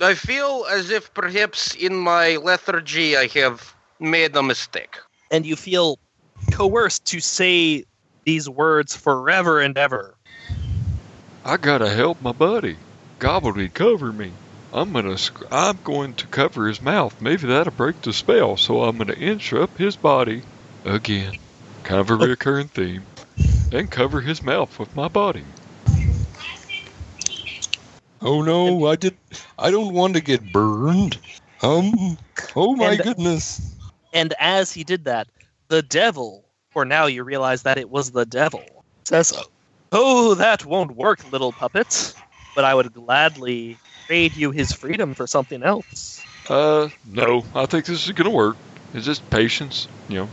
[0.00, 4.96] I feel as if perhaps in my lethargy I have made a mistake.
[5.30, 5.98] And you feel
[6.50, 7.84] coerced to say
[8.24, 10.16] these words forever and ever.
[11.44, 12.76] I gotta help my buddy.
[13.20, 14.32] Gobbledy, cover me.
[14.72, 15.16] I'm gonna.
[15.50, 17.20] I'm going to cover his mouth.
[17.20, 18.56] Maybe that'll break the spell.
[18.56, 20.42] So I'm gonna inch up his body
[20.84, 21.34] again,
[21.84, 23.04] kind of a recurring theme,
[23.72, 25.44] and cover his mouth with my body.
[28.20, 29.16] Oh no, I did.
[29.58, 31.18] I don't want to get burned.
[31.62, 32.18] Um.
[32.56, 33.60] Oh my And- goodness.
[34.14, 35.28] And as he did that,
[35.68, 39.34] the devil, for now you realize that it was the devil, says,
[39.92, 42.14] Oh, that won't work, little puppet.
[42.54, 43.76] But I would gladly
[44.06, 46.24] trade you his freedom for something else.
[46.48, 47.44] Uh, no.
[47.54, 48.56] I think this is gonna work.
[48.94, 49.86] It's just patience.
[50.08, 50.28] You know,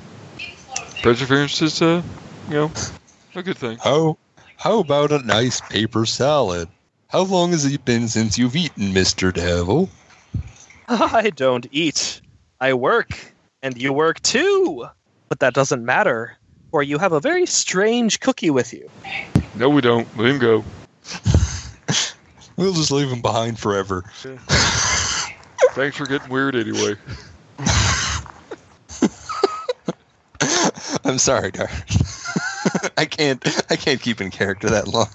[1.04, 2.02] perseverance is uh,
[2.48, 2.72] you know,
[3.36, 3.78] a good thing.
[3.84, 4.18] How?
[4.58, 6.70] How about a nice paper salad?
[7.16, 9.90] How long has it been since you've eaten, Mister Devil?
[10.90, 12.20] I don't eat.
[12.60, 14.86] I work, and you work too.
[15.30, 16.36] But that doesn't matter,
[16.72, 18.90] for you have a very strange cookie with you.
[19.56, 20.06] No, we don't.
[20.18, 20.66] Let him go.
[22.58, 24.04] We'll just leave him behind forever.
[25.72, 26.96] Thanks for getting weird anyway.
[31.06, 31.70] I'm sorry, Dar.
[32.98, 33.42] I can't.
[33.72, 35.08] I can't keep in character that long.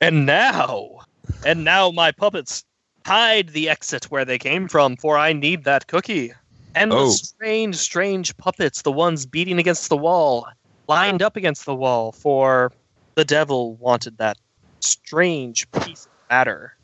[0.00, 1.00] And now,
[1.44, 2.64] and now my puppets
[3.04, 6.32] hide the exit where they came from, for I need that cookie.
[6.74, 7.06] And Oh.
[7.06, 10.46] the strange, strange puppets, the ones beating against the wall,
[10.86, 12.72] lined up against the wall, for
[13.16, 14.36] the devil wanted that
[14.80, 16.74] strange piece of matter.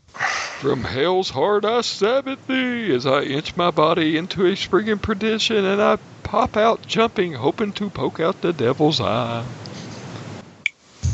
[0.61, 4.99] From hell's heart I stab at thee as I inch my body into a springing
[4.99, 9.45] perdition and I pop out jumping, hoping to poke out the devil's eye.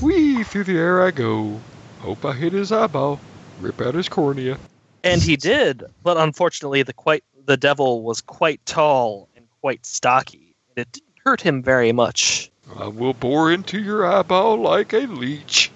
[0.01, 0.45] Whee!
[0.45, 1.61] Through the air I go.
[2.01, 3.21] Hope I hit his eyeball.
[3.61, 4.59] Rip out his cornea.
[5.05, 10.55] And he did, but unfortunately, the quite the devil was quite tall and quite stocky,
[10.69, 12.51] and it didn't hurt him very much.
[12.79, 15.71] I will bore into your eyeball like a leech.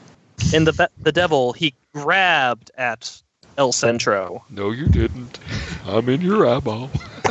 [0.54, 3.22] And the be- the devil he grabbed at
[3.56, 4.44] El Centro.
[4.50, 5.38] No, you didn't.
[5.86, 6.90] I'm in your eyeball.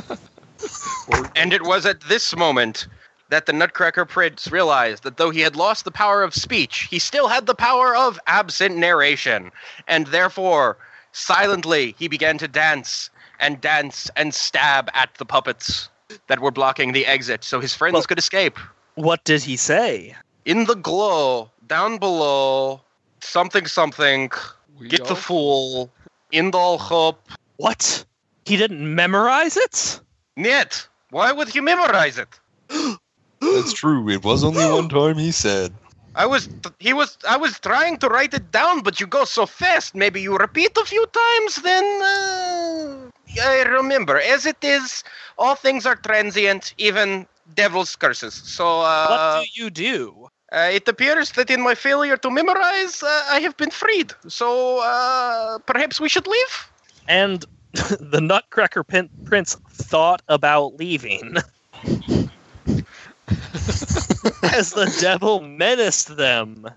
[1.35, 2.87] And it was at this moment
[3.33, 6.99] that the Nutcracker Prince realized that though he had lost the power of speech, he
[6.99, 9.51] still had the power of absent narration.
[9.87, 10.77] And therefore,
[11.13, 15.89] silently, he began to dance and dance and stab at the puppets
[16.27, 18.59] that were blocking the exit so his friends Well- could escape.
[18.93, 20.15] What did he say?
[20.45, 22.81] In the glow, down below,
[23.19, 24.31] something something,
[24.77, 25.89] We get the fool,
[26.31, 27.19] in the hope.
[27.57, 28.05] What?
[28.45, 29.99] He didn't memorize it?
[30.37, 32.29] Niet, why would he memorize it?
[33.51, 34.09] That's true.
[34.09, 35.73] It was only one time he said.
[36.15, 39.45] I was he was I was trying to write it down, but you go so
[39.45, 39.95] fast.
[39.95, 43.09] Maybe you repeat a few times, then uh,
[43.43, 44.19] I remember.
[44.19, 45.03] As it is,
[45.37, 48.33] all things are transient, even devil's curses.
[48.35, 50.27] So uh, what do you do?
[50.51, 54.13] uh, it appears that in my failure to memorize, uh, I have been freed.
[54.27, 56.69] So uh, perhaps we should leave.
[57.07, 61.35] And the Nutcracker pin- Prince thought about leaving.
[63.53, 66.67] As the devil menaced them.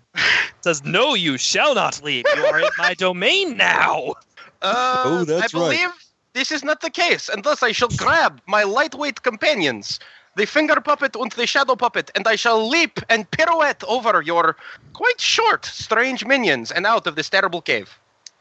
[0.60, 2.24] Says, No, you shall not leave.
[2.34, 4.14] You are in my domain now.
[4.62, 5.64] Uh, Oh, that's I right.
[5.70, 5.90] believe
[6.32, 10.00] this is not the case, and thus I shall grab my lightweight companions,
[10.36, 14.56] the finger puppet and the shadow puppet, and I shall leap and pirouette over your
[14.92, 17.98] quite short, strange minions and out of this terrible cave.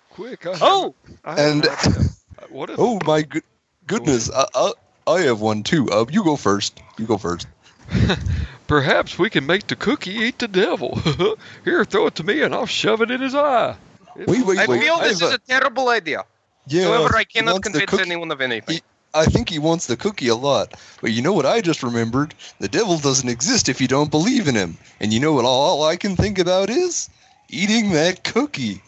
[0.10, 0.45] Quick.
[0.45, 2.10] I Oh, haven't- I And- haven't asked him.
[2.50, 3.43] What Oh my good
[3.88, 4.30] goodness!
[4.32, 4.71] I, I,
[5.08, 5.89] I have one too.
[5.89, 6.80] Uh, you go first.
[6.98, 7.48] You go first.
[8.67, 11.00] perhaps we can make the cookie eat the devil?
[11.63, 13.76] Here, throw it to me and I'll shove it in his eye.
[14.15, 14.82] Wait, wait, I wait.
[14.82, 16.26] feel this have is a terrible idea.
[16.67, 16.86] yeah.
[16.86, 18.76] However, I cannot convince cookie- anyone of anything.
[18.76, 18.82] He-
[19.13, 20.74] I think he wants the cookie a lot.
[21.00, 22.34] But you know what I just remembered?
[22.60, 24.78] The devil doesn't exist if you don't believe in him.
[25.00, 27.10] And you know what all I can think about is
[27.48, 28.82] eating that cookie.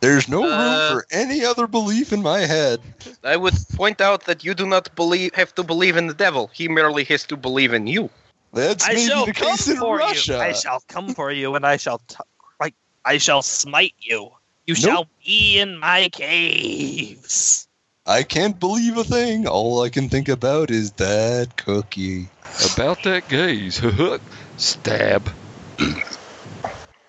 [0.00, 2.80] There's no Uh, room for any other belief in my head.
[3.22, 6.50] I would point out that you do not believe have to believe in the devil.
[6.54, 8.08] He merely has to believe in you.
[8.52, 10.32] That's I maybe shall the come case in for Russia.
[10.34, 10.38] you.
[10.40, 12.16] I shall come for you, and I shall, t-
[12.58, 14.30] like, I shall smite you.
[14.66, 14.82] You Nope.
[14.82, 17.68] shall be in my caves.
[18.06, 19.46] I can't believe a thing.
[19.46, 22.28] All I can think about is that cookie.
[22.74, 23.80] About that gaze.
[24.56, 25.28] Stab.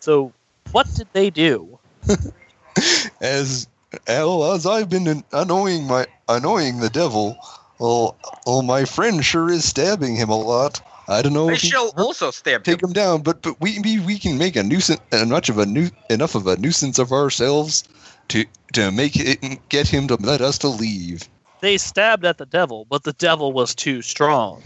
[0.01, 0.33] So,
[0.71, 1.77] what did they do?
[3.21, 3.67] As
[4.07, 7.37] well, as I've been annoying my annoying the devil,
[7.77, 8.15] well,
[8.47, 10.81] well, my friend sure is stabbing him a lot.
[11.11, 12.73] I don't know I if he shall also stab you.
[12.73, 15.57] take him down, but but we we, we can make a nuisance uh, much of
[15.57, 17.83] a nu- enough of a nuisance of ourselves
[18.29, 21.27] to to make it get him to let us to leave.
[21.59, 24.63] They stabbed at the devil, but the devil was too strong.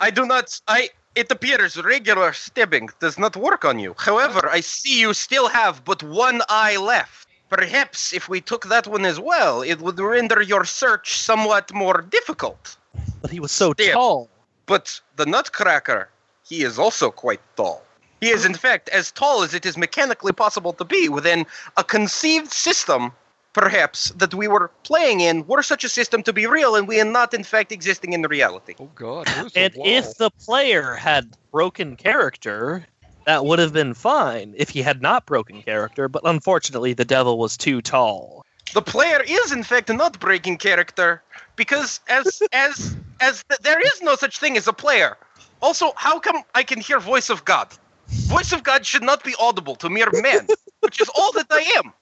[0.00, 0.60] I do not.
[0.68, 0.90] I.
[1.16, 3.94] It appears regular stabbing does not work on you.
[3.98, 7.26] However, I see you still have but one eye left.
[7.48, 12.02] Perhaps if we took that one as well, it would render your search somewhat more
[12.02, 12.76] difficult.
[13.22, 13.94] But he was so Stab.
[13.94, 14.30] tall.
[14.70, 16.10] But the Nutcracker,
[16.48, 17.82] he is also quite tall.
[18.20, 21.44] He is, in fact, as tall as it is mechanically possible to be within
[21.76, 23.10] a conceived system,
[23.52, 27.00] perhaps, that we were playing in, were such a system to be real, and we
[27.00, 28.76] are not, in fact, existing in reality.
[28.78, 32.86] Oh God, And if the player had broken character,
[33.26, 37.38] that would have been fine if he had not broken character, but unfortunately the devil
[37.38, 38.46] was too tall.
[38.72, 41.20] the player is in fact not breaking character
[41.56, 45.16] because as as as th- there is no such thing as a player
[45.62, 47.68] also how come i can hear voice of god
[48.08, 50.46] voice of god should not be audible to mere men
[50.80, 51.92] which is all that i am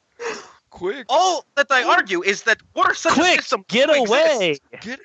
[0.71, 4.59] quick, all that i argue is that were such a Quick, system get away!
[4.81, 5.01] get.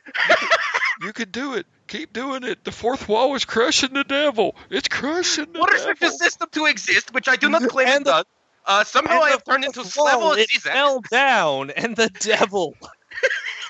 [1.02, 1.66] You can, do it.
[1.88, 2.64] Keep doing it.
[2.64, 4.56] The fourth wall is crushing the devil.
[4.70, 5.80] It's crushing the were devil.
[6.00, 8.26] such a system to exist which i do not claim And it the- does
[8.66, 10.72] uh, somehow i have turned into fourth wall, Slavoj and it Zizek.
[10.72, 12.76] fell down, and the devil.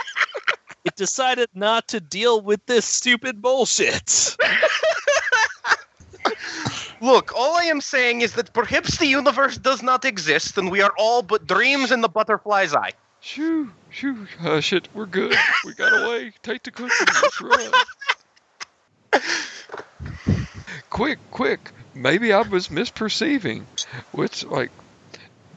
[0.85, 4.35] it decided not to deal with this stupid bullshit.
[7.01, 10.81] Look, all I am saying is that perhaps the universe does not exist and we
[10.81, 12.93] are all but dreams in the butterfly's eye.
[13.19, 14.87] Shoo, shoo, ah, hush it.
[14.93, 15.35] We're good.
[15.65, 16.33] We got away.
[16.43, 16.93] Take the cookie.
[20.89, 21.71] Quick, quick.
[21.95, 23.63] Maybe I was misperceiving.
[24.11, 24.71] What's like,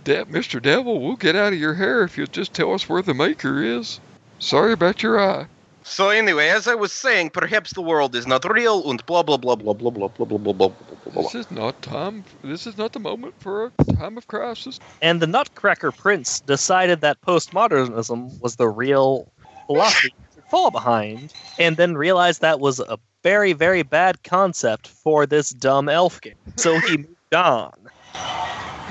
[0.05, 0.62] De- Mr.
[0.62, 3.62] Devil, we'll get out of your hair if you'll just tell us where the maker
[3.62, 4.01] is.
[4.39, 5.47] Sorry about your eye.
[5.82, 9.37] So anyway, as I was saying, perhaps the world is not real and blah blah
[9.37, 11.22] blah blah blah blah blah blah blah blah blah blah.
[11.22, 12.24] This is not time.
[12.43, 14.80] This is not the moment for a time of crisis.
[15.01, 19.30] And the Nutcracker Prince decided that postmodernism was the real
[19.66, 25.24] philosophy to fall behind, and then realized that was a very, very bad concept for
[25.24, 26.34] this dumb elf game.
[26.57, 27.72] So he moved on.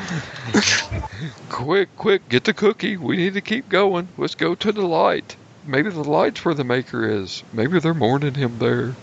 [1.50, 2.98] Quick, quick, get the cookie.
[2.98, 4.08] We need to keep going.
[4.18, 5.36] Let's go to the light.
[5.66, 7.44] Maybe the light's where the maker is.
[7.54, 8.94] Maybe they're mourning him there.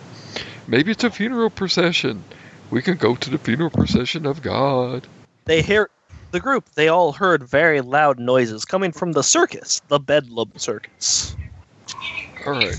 [0.66, 2.22] Maybe it's a funeral procession.
[2.70, 5.06] We can go to the funeral procession of God.
[5.46, 5.90] They hear
[6.30, 6.70] the group.
[6.74, 11.36] They all heard very loud noises coming from the circus, the Bedlam Circus.
[12.46, 12.78] All right.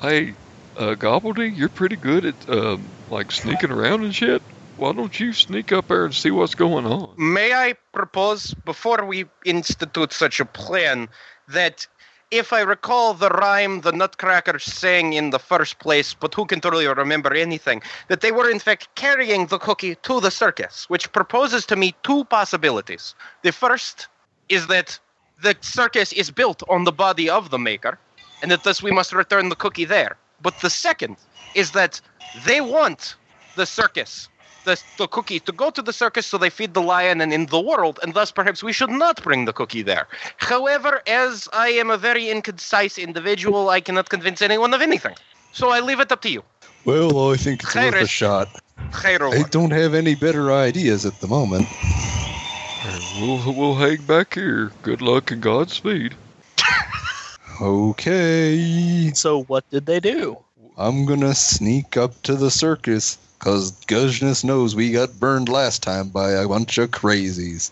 [0.00, 0.34] Hey,
[0.76, 4.42] uh, Gobbledy, you're pretty good at um, like sneaking around and shit.
[4.76, 7.14] Why don't you sneak up there and see what's going on?
[7.16, 11.08] May I propose, before we institute such a plan,
[11.48, 11.86] that
[12.30, 16.60] if I recall the rhyme the Nutcrackers sang in the first place, but who can
[16.60, 21.10] totally remember anything, that they were in fact carrying the cookie to the circus, which
[21.12, 23.14] proposes to me two possibilities.
[23.42, 24.08] The first
[24.50, 24.98] is that
[25.40, 27.98] the circus is built on the body of the maker,
[28.42, 30.18] and that thus we must return the cookie there.
[30.42, 31.16] But the second
[31.54, 32.00] is that
[32.44, 33.16] they want
[33.54, 34.28] the circus
[34.66, 37.46] the, the cookie to go to the circus so they feed the lion and in
[37.46, 40.06] the world, and thus perhaps we should not bring the cookie there.
[40.36, 45.14] However, as I am a very inconcise individual, I cannot convince anyone of anything.
[45.52, 46.42] So I leave it up to you.
[46.84, 48.48] Well, I think it's worth a shot.
[48.90, 49.32] Khairul.
[49.34, 51.66] I don't have any better ideas at the moment.
[53.18, 54.70] We'll, we'll hang back here.
[54.82, 56.14] Good luck and Godspeed.
[57.58, 59.10] Okay.
[59.14, 60.36] So what did they do?
[60.76, 63.16] I'm gonna sneak up to the circus,
[63.46, 67.70] cause goodness knows we got burned last time by a bunch of crazies.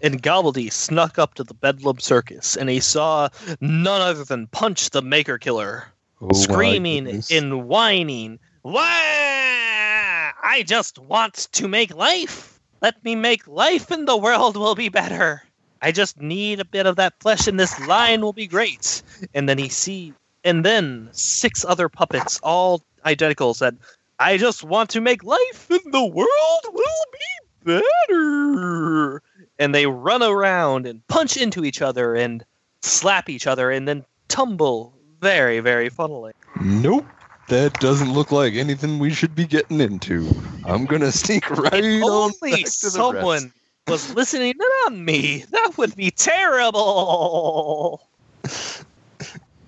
[0.00, 3.28] And Gobbledy snuck up to the Bedlam Circus, and he saw
[3.60, 5.88] none other than Punch the Maker Killer,
[6.20, 8.38] Oh, screaming and whining.
[8.62, 10.30] Why?
[10.40, 12.60] I just want to make life.
[12.80, 15.42] Let me make life, and the world will be better.
[15.82, 19.02] I just need a bit of that flesh, and this line will be great.
[19.34, 20.14] And then he see,
[20.44, 23.78] and then six other puppets, all identical, said,
[24.20, 29.22] "I just want to make life, in the world will be better."
[29.58, 32.44] And they run around and punch into each other and
[32.82, 36.32] slap each other, and then tumble very, very funnily.
[36.60, 37.06] Nope.
[37.48, 40.28] That doesn't look like anything we should be getting into.
[40.66, 43.54] I'm gonna sneak right on Only back to the someone rest.
[43.86, 45.44] was listening in on me.
[45.50, 48.06] That would be terrible.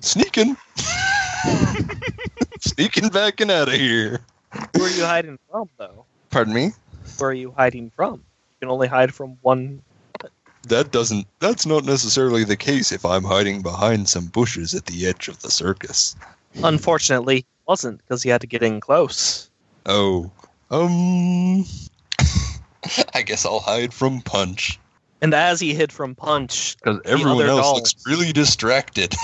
[0.01, 0.57] Sneaking.
[2.61, 4.21] Sneaking back and out of here.
[4.75, 6.05] Where are you hiding from, though?
[6.31, 6.73] Pardon me?
[7.19, 8.15] Where are you hiding from?
[8.15, 8.21] You
[8.61, 9.83] can only hide from one.
[10.69, 15.07] That doesn't that's not necessarily the case if I'm hiding behind some bushes at the
[15.07, 16.15] edge of the circus.
[16.63, 19.49] Unfortunately, it wasn't because he had to get in close.
[19.87, 20.31] Oh.
[20.71, 21.65] Um
[23.15, 24.79] I guess I'll hide from Punch.
[25.23, 27.79] And as he hid from Punch, Because everyone else dolls.
[27.81, 29.15] looks really distracted.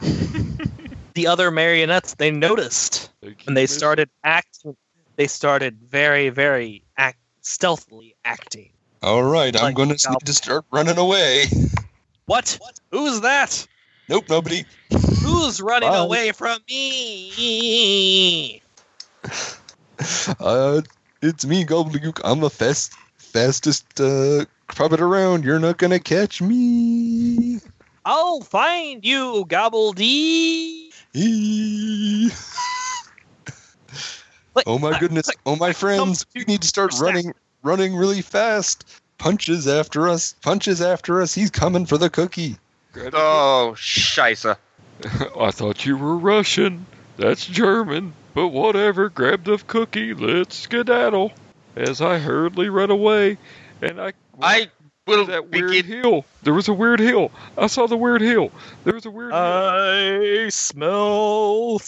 [1.18, 3.10] the other marionettes they noticed
[3.48, 4.76] and they started acting.
[5.16, 8.70] They started very, very act stealthily acting.
[9.02, 10.12] Alright, I'm Like gonna goblin.
[10.12, 11.46] need to start running away.
[12.26, 12.56] What?
[12.92, 13.66] Who's that?
[14.08, 14.64] Nope, nobody.
[15.24, 15.96] Who's running Bye.
[15.98, 18.62] away from me?
[20.38, 20.82] Uh
[21.20, 22.20] it's me, Gobbledygook.
[22.22, 25.42] I'm the fast fastest uh puppet around.
[25.42, 27.58] You're not gonna catch me.
[28.04, 30.77] I'll find you, Gobbledy.
[34.66, 35.30] Oh my goodness!
[35.46, 36.26] Oh my friends!
[36.34, 38.84] We need to start running, running really fast.
[39.18, 40.34] Punches after us!
[40.42, 41.34] Punches after us!
[41.34, 42.56] He's coming for the cookie.
[42.96, 44.56] Oh, scheisse.
[45.40, 46.86] I thought you were Russian.
[47.16, 48.14] That's German.
[48.34, 51.32] But whatever, grab the cookie, let's skedaddle.
[51.74, 53.38] As I hurriedly run away,
[53.82, 54.70] and I I
[55.08, 56.02] will that weird begin.
[56.02, 56.24] hill.
[56.42, 57.30] There was a weird hill.
[57.56, 58.50] I saw the weird hill.
[58.84, 59.40] There was a weird hill.
[59.40, 61.78] I smell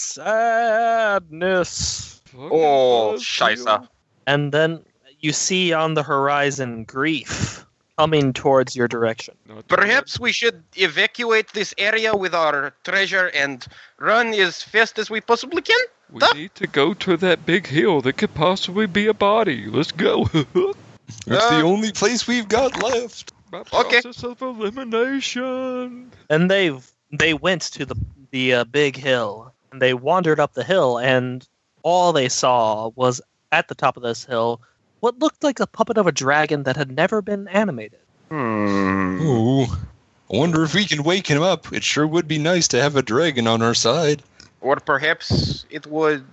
[1.10, 2.20] sadness.
[2.26, 3.64] Fucking Oh, buzz scheisse.
[3.66, 3.88] hill.
[4.26, 4.80] And then
[5.20, 7.64] you see on the horizon grief
[7.98, 9.34] coming towards your direction.
[9.68, 13.66] Perhaps we should evacuate this area with our treasure and
[13.98, 15.76] run as fast as we possibly can.
[16.10, 16.32] We Huh?
[16.34, 19.66] need to go to that big hill that could possibly be a body.
[19.66, 20.28] Let's go.
[21.26, 23.32] It's Uh, the only place we've got left.
[23.52, 24.00] Okay.
[24.00, 26.10] process of elimination.
[26.28, 26.72] And they
[27.10, 27.96] they went to the
[28.30, 31.46] the uh, big hill and they wandered up the hill and
[31.82, 34.60] all they saw was at the top of this hill
[35.00, 37.98] what looked like a puppet of a dragon that had never been animated.
[38.28, 39.20] Hmm.
[39.20, 39.64] Ooh.
[39.64, 41.72] I wonder if we can wake him up.
[41.72, 44.22] It sure would be nice to have a dragon on our side.
[44.60, 46.24] Or perhaps it would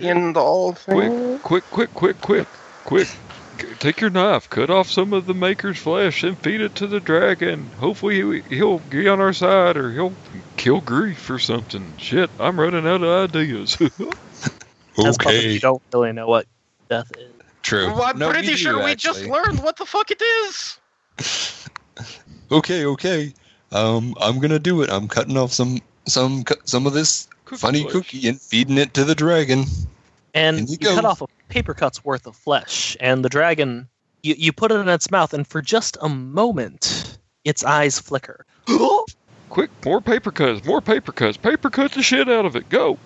[0.00, 1.40] end all things.
[1.42, 2.48] Quick, quick, quick, quick, quick,
[2.84, 3.08] quick.
[3.60, 6.86] C- Take your knife, cut off some of the maker's flesh, and feed it to
[6.86, 7.70] the dragon.
[7.78, 10.14] Hopefully, he- he'll be on our side, or he'll
[10.56, 11.94] kill grief or something.
[11.98, 13.76] Shit, I'm running out of ideas.
[14.98, 15.52] okay.
[15.52, 16.46] you don't really know what
[16.88, 17.30] death is.
[17.62, 17.86] True.
[17.86, 20.78] Well, I'm No, pretty do, sure we just learned what the fuck it is.
[22.52, 23.32] okay, okay.
[23.72, 24.90] Um, I'm gonna do it.
[24.90, 27.92] I'm cutting off some some some of this Cookie funny flesh.
[27.92, 29.64] cookie and feeding it to the dragon.
[30.34, 33.88] And In you, you cut off a paper cut's worth of flesh, and the dragon,
[34.22, 38.44] you, you put it in its mouth, and for just a moment, its eyes flicker.
[39.50, 42.68] Quick, more paper cuts, more paper cuts, paper cut the shit out of it.
[42.70, 42.98] Go.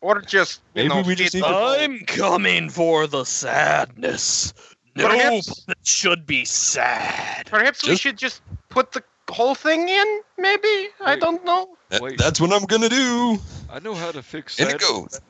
[0.00, 4.54] Or just, you Maybe know, we just need to- I'm coming for the sadness.
[4.94, 7.46] No, Perhaps- it should be sad.
[7.46, 10.88] Perhaps we should just put the whole thing in, maybe?
[11.00, 11.76] I don't know.
[11.88, 13.38] That- that's what I'm gonna do.
[13.68, 15.20] I know how to fix And it goes.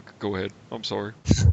[0.00, 0.52] Okay, go ahead.
[0.72, 1.12] I'm sorry.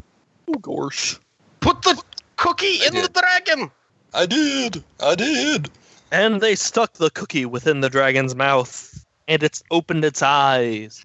[0.50, 1.20] Oh, gosh.
[1.60, 2.02] Put the
[2.36, 3.70] cookie I in the dragon!
[4.14, 4.82] I did.
[4.98, 5.68] I did.
[6.10, 11.04] And they stuck the cookie within the dragon's mouth, and it's opened its eyes,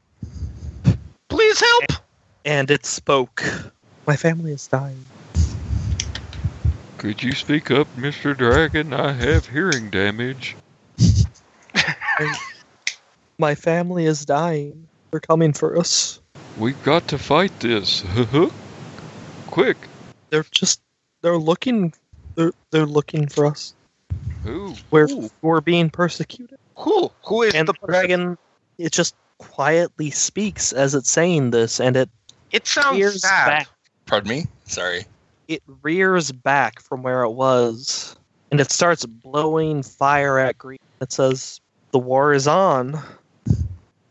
[1.27, 2.01] Please help!
[2.45, 3.43] and it spoke.
[4.07, 5.03] My family is dying.
[6.99, 8.37] Could you speak up, Mr.
[8.37, 8.93] Dragon?
[8.93, 10.55] I have hearing damage.
[13.37, 14.87] My family is dying.
[15.11, 16.21] They're coming for us.
[16.57, 18.03] We've got to fight this.
[19.47, 19.77] Quick.
[20.29, 20.81] They're just
[21.21, 21.93] they're looking
[22.35, 23.73] they're they're looking for us.
[24.43, 24.75] Who?
[24.91, 25.29] We're Ooh.
[25.41, 26.57] we're being persecuted.
[26.77, 27.11] Who?
[27.25, 28.37] Who is and the the dragon
[28.77, 32.09] it just quietly speaks as it's saying this and it
[32.51, 33.47] It sounds rears sad.
[33.47, 33.67] back
[34.05, 34.45] Pardon me.
[34.65, 35.05] Sorry.
[35.47, 38.15] it rears back from where it was
[38.51, 40.79] and it starts blowing fire at Grief.
[41.01, 41.59] It says
[41.91, 42.99] the war is on.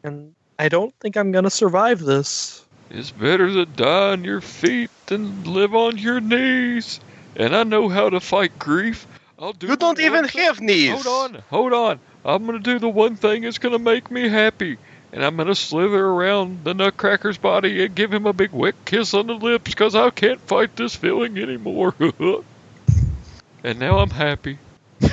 [0.05, 2.65] And I don't think I'm gonna survive this.
[2.89, 7.01] It's better to die on your feet than live on your knees.
[7.35, 9.05] And I know how to fight grief.
[9.41, 10.93] I'll do You don't even thing- have knees!
[10.93, 11.99] Hold on, hold on.
[12.25, 14.79] I'm gonna do the one thing that's gonna make me happy.
[15.13, 19.15] And I'm gonna slither around the Nutcracker's body and give him a big wet kiss
[19.15, 21.93] on the lips because I can't fight this feeling anymore.
[23.65, 24.59] and now I'm happy.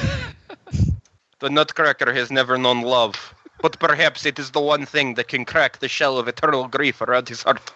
[1.39, 3.33] The Nutcracker has never known love.
[3.61, 7.01] But perhaps it is the one thing that can crack the shell of eternal grief
[7.01, 7.71] around his heart.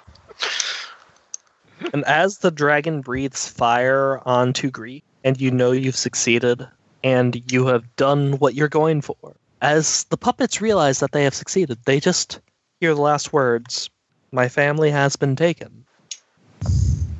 [1.93, 6.65] And as the dragon breathes fire onto Grief, and you know you've succeeded,
[7.03, 11.33] and you have done what you're going for, as the puppets realize that they have
[11.33, 12.39] succeeded, they just
[12.79, 13.89] hear the last words
[14.31, 15.85] My family has been taken.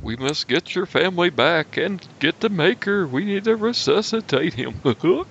[0.01, 3.07] We must get your family back and get the Maker.
[3.07, 4.82] We need to resuscitate him.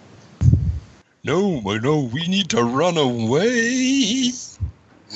[1.25, 4.31] No, no, we need to run away.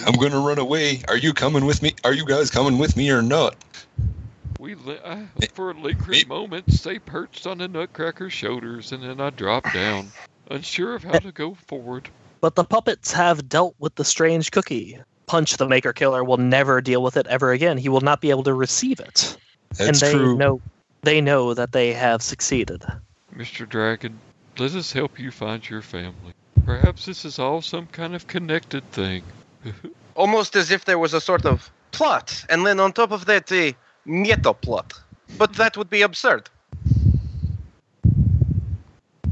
[0.07, 1.03] I'm gonna run away.
[1.09, 1.95] Are you coming with me?
[2.05, 3.57] Are you guys coming with me or not?
[4.59, 8.93] we li- uh, I, for a lingering It- moment stay perched on the Nutcracker's shoulders,
[8.93, 10.11] and then I drop down,
[10.51, 12.09] unsure of how to go forward.
[12.41, 14.99] But the puppets have dealt with the strange cookie.
[15.27, 17.79] Punch the Maker Killer will never deal with it ever again.
[17.79, 19.37] He will not be able to receive it.
[19.81, 20.37] and they true.
[20.37, 20.61] know
[21.03, 22.85] they know that they have succeeded.
[23.35, 23.69] Mr.
[23.69, 24.19] Dragon,
[24.59, 26.33] let us help you find your family.
[26.65, 29.23] Perhaps this is all some kind of connected thing.
[30.15, 33.51] Almost as if there was a sort of plot, and then on top of that,
[33.53, 34.95] a meta plot.
[35.39, 36.49] But that would be absurd.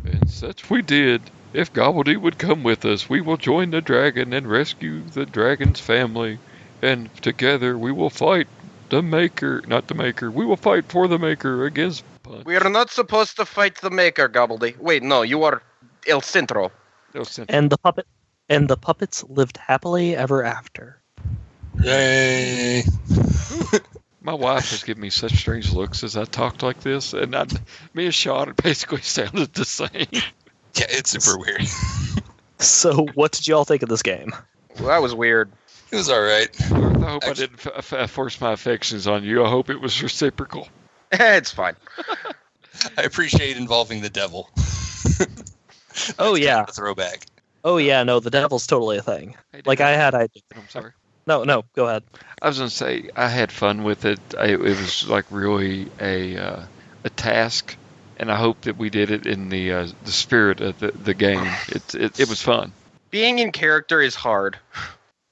[0.05, 1.23] And such we did.
[1.53, 5.81] If Gobbledy would come with us, we will join the dragon and rescue the dragon's
[5.81, 6.39] family.
[6.83, 8.49] And together we will fight
[8.89, 12.45] the Maker, not the Maker, we will fight for the Maker against Punch.
[12.45, 14.77] We are not supposed to fight the Maker, Gobbledy.
[14.79, 15.63] Wait, no, you are
[16.09, 16.73] El Centro.
[17.13, 18.07] They'll send- And the puppet
[18.49, 21.01] and the puppets lived happily ever after.
[21.81, 22.83] Yay!
[24.23, 27.47] My wife has given me such strange looks as I talked like this, and I,
[27.93, 29.89] me and Sean basically sounded the same.
[30.13, 31.63] Yeah, it's super weird.
[32.59, 34.33] So, what did y'all think of this game?
[34.79, 35.51] Well, that was weird.
[35.91, 36.49] It was all right.
[36.73, 39.45] I hope I didn't f- f- force my affections on you.
[39.45, 40.69] I hope it was reciprocal.
[41.13, 41.77] it's fine.
[42.99, 44.49] I appreciate involving the devil.
[46.19, 47.25] Oh yeah, A throwback.
[47.63, 48.03] oh yeah.
[48.03, 49.37] No, the devil's totally a thing.
[49.53, 50.91] Hey, Like I had, I I'm sorry.
[51.27, 51.65] no, no.
[51.77, 52.03] Go ahead.
[52.43, 54.19] I was gonna say I had fun with it.
[54.37, 56.63] I, it was like really a uh,
[57.05, 57.77] a task,
[58.17, 61.15] and I hope that we did it in the uh, the spirit of the, the
[61.15, 61.47] game.
[61.69, 62.73] It, it it was fun.
[63.11, 64.59] Being in character is hard.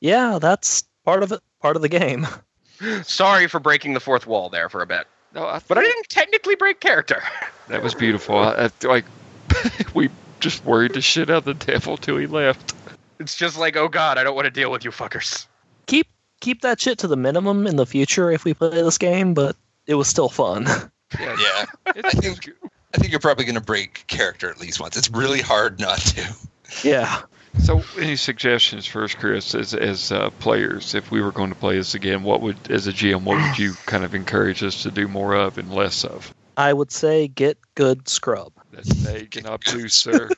[0.00, 1.40] Yeah, that's part of it.
[1.60, 2.26] Part of the game.
[3.02, 5.08] Sorry for breaking the fourth wall there for a bit.
[5.34, 7.22] No, I But I didn't technically break character.
[7.68, 8.38] that was beautiful.
[8.38, 9.04] I, I, like
[9.94, 10.10] we
[10.40, 12.74] just worried the shit out of the devil till he left.
[13.18, 15.46] It's just like, oh god, I don't want to deal with you fuckers.
[15.86, 16.08] Keep
[16.40, 19.34] keep that shit to the minimum in the future if we play this game.
[19.34, 19.56] But
[19.86, 20.66] it was still fun.
[21.20, 22.50] Yeah, Yeah, I think
[22.94, 24.96] I think you're probably gonna break character at least once.
[24.96, 26.34] It's really hard not to.
[26.82, 27.20] yeah.
[27.58, 31.76] So, any suggestions first, Chris, as as uh, players, if we were going to play
[31.76, 34.90] this again, what would, as a GM, what would you kind of encourage us to
[34.90, 36.32] do more of and less of?
[36.56, 38.52] I would say get good scrub.
[38.72, 40.30] That's vague and obtuse, sir.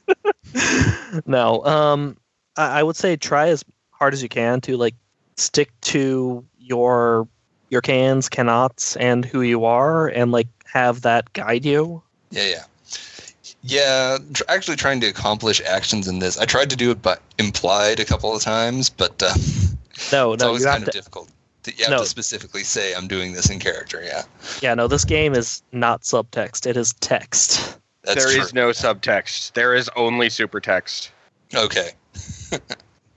[1.27, 2.17] no, um,
[2.57, 4.95] I, I would say try as hard as you can to like
[5.37, 7.29] stick to your
[7.71, 12.03] your cans, cannots, and who you are, and like have that guide you.
[12.31, 12.65] Yeah, yeah.
[13.67, 16.39] Yeah, tr- actually trying to accomplish actions in this.
[16.39, 19.33] I tried to do it but implied a couple of times, but uh,
[20.13, 20.99] No, it's always kind of to.
[20.99, 21.31] difficult.
[21.63, 21.99] To, you have No.
[22.01, 24.03] to specifically say I'm doing this in character.
[24.05, 24.23] Yeah,
[24.61, 27.79] Yeah, no, this game is not subtext; it is text.
[28.03, 28.43] that's There true.
[28.43, 29.53] is no subtext.
[29.55, 31.11] There is only super text.
[31.55, 31.91] Okay.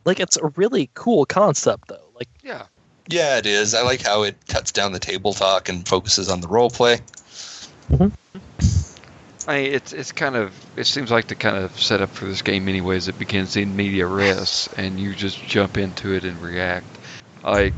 [0.05, 2.07] Like, it's a really cool concept, though.
[2.15, 2.63] Like, Yeah.
[3.09, 3.73] Yeah, it is.
[3.73, 6.99] I like how it cuts down the table talk and focuses on the role play.
[9.47, 12.41] I mean, it's it's kind of it seems like the kind of setup for this
[12.41, 13.07] game, anyways.
[13.07, 16.85] It begins in media res, and you just jump into it and react.
[17.43, 17.73] Like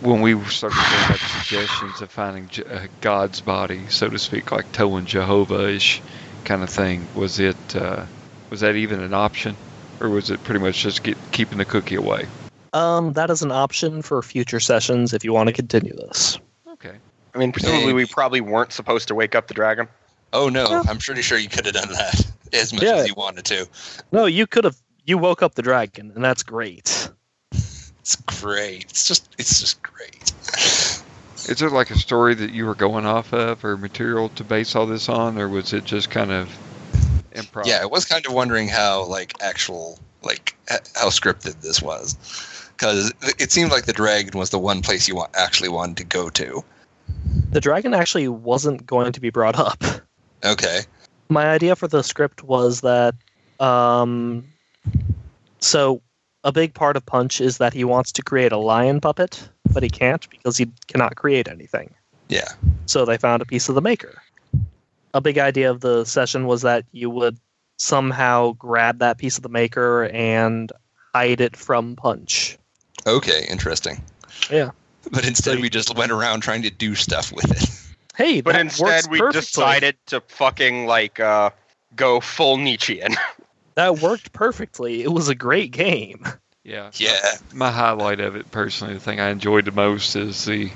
[0.00, 4.52] when we started getting up suggestions of finding Je- uh, God's body, so to speak,
[4.52, 6.02] like towing Jehovah-ish
[6.44, 7.06] kind of thing.
[7.14, 8.04] Was it uh,
[8.50, 9.56] was that even an option,
[10.00, 12.26] or was it pretty much just get, keeping the cookie away?
[12.74, 16.38] um, that is an option for future sessions if you want to continue this.
[16.68, 16.96] Okay.
[17.34, 19.88] I mean, presumably we probably weren't supposed to wake up the dragon.
[20.34, 20.82] Oh no, Yeah.
[20.88, 22.96] I'm pretty sure you could have done that as much Yeah.
[22.96, 23.66] as you wanted to.
[24.12, 24.76] No, you could have.
[25.06, 27.08] You woke up the dragon, and that's great.
[27.52, 28.84] It's great.
[28.90, 30.32] It's just it's just great.
[31.46, 34.74] Is there like a story that you were going off of, or material to base
[34.74, 36.48] all this on, or was it just kind of
[37.34, 37.66] improv?
[37.66, 42.16] Yeah, I was kind of wondering how like actual like how scripted this was
[42.76, 46.28] because it seemed like the dragon was the one place you actually wanted to go
[46.30, 46.64] to.
[47.50, 49.82] The dragon actually wasn't going to be brought up.
[50.44, 50.80] Okay.
[51.28, 53.14] My idea for the script was that,
[53.60, 54.44] um,
[55.60, 56.02] so
[56.44, 59.82] a big part of Punch is that he wants to create a lion puppet, but
[59.82, 61.94] he can't because he cannot create anything.
[62.28, 62.48] Yeah.
[62.86, 64.20] So they found a piece of the maker.
[65.14, 67.38] A big idea of the session was that you would
[67.78, 70.70] somehow grab that piece of the maker and
[71.14, 72.58] hide it from Punch.
[73.06, 73.46] Okay.
[73.48, 74.02] Interesting.
[74.50, 74.70] Yeah.
[75.10, 77.73] But instead, So- we just went around trying to do stuff with it.
[78.16, 79.40] Hey, But that instead, works we perfectly.
[79.40, 81.50] decided to fucking like uh,
[81.96, 83.14] go full Nietzschean.
[83.74, 85.02] that worked perfectly.
[85.02, 86.26] It was a great game.
[86.62, 86.90] Yeah.
[86.94, 87.18] Yeah.
[87.52, 90.70] My highlight of it, personally, the thing I enjoyed the most is the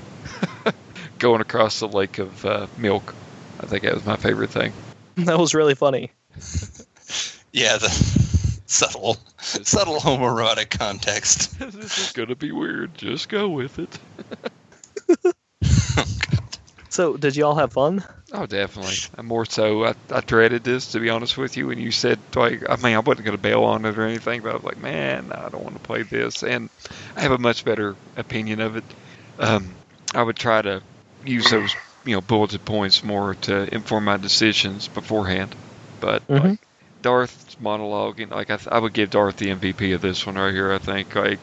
[1.19, 3.15] going across the lake of uh, milk.
[3.61, 4.73] I think that was my favorite thing.
[5.15, 6.11] That was really funny.
[7.51, 7.77] Yeah.
[7.77, 7.89] The
[8.67, 11.59] subtle, subtle homoerotic context.
[11.59, 12.95] this is gonna be weird.
[12.95, 13.99] Just go with it.
[16.89, 18.03] So, did you all have fun?
[18.31, 18.95] Oh, definitely.
[19.17, 21.67] And more so, I, I dreaded this to be honest with you.
[21.67, 24.51] When you said like, I mean, I wasn't gonna bail on it or anything, but
[24.51, 26.69] I was like, man, I don't want to play this, and
[27.15, 28.83] I have a much better opinion of it.
[29.39, 29.71] Um,
[30.13, 30.81] I would try to
[31.25, 31.75] use those,
[32.05, 35.55] you know, bulleted points more to inform my decisions beforehand.
[36.01, 36.43] But Mhm.
[36.43, 36.59] like
[37.01, 40.53] Darth's monologuing, like I, th- I would give Darth the MVP of this one right
[40.53, 40.71] here.
[40.71, 41.39] I think like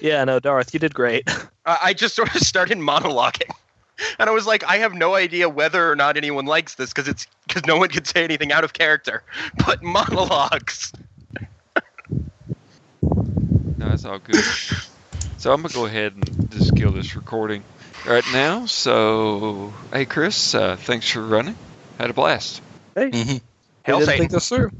[0.00, 1.24] Yeah, no, Darth, you did great.
[1.66, 3.50] I I just sort of started monologuing,
[4.18, 7.08] and I was like, I have no idea whether or not anyone likes this because
[7.08, 9.22] it's because no one could say anything out of character.
[9.64, 10.92] But monologues.
[13.78, 14.44] No, it's all good.
[15.38, 17.64] so I'm gonna go ahead and just kill this recording
[18.06, 18.66] right now.
[18.66, 21.56] So, hey, Chris, uh, thanks for running.
[21.98, 22.62] Had a blast.
[22.96, 23.40] hmm We
[23.82, 24.70] Hell didn't think this through.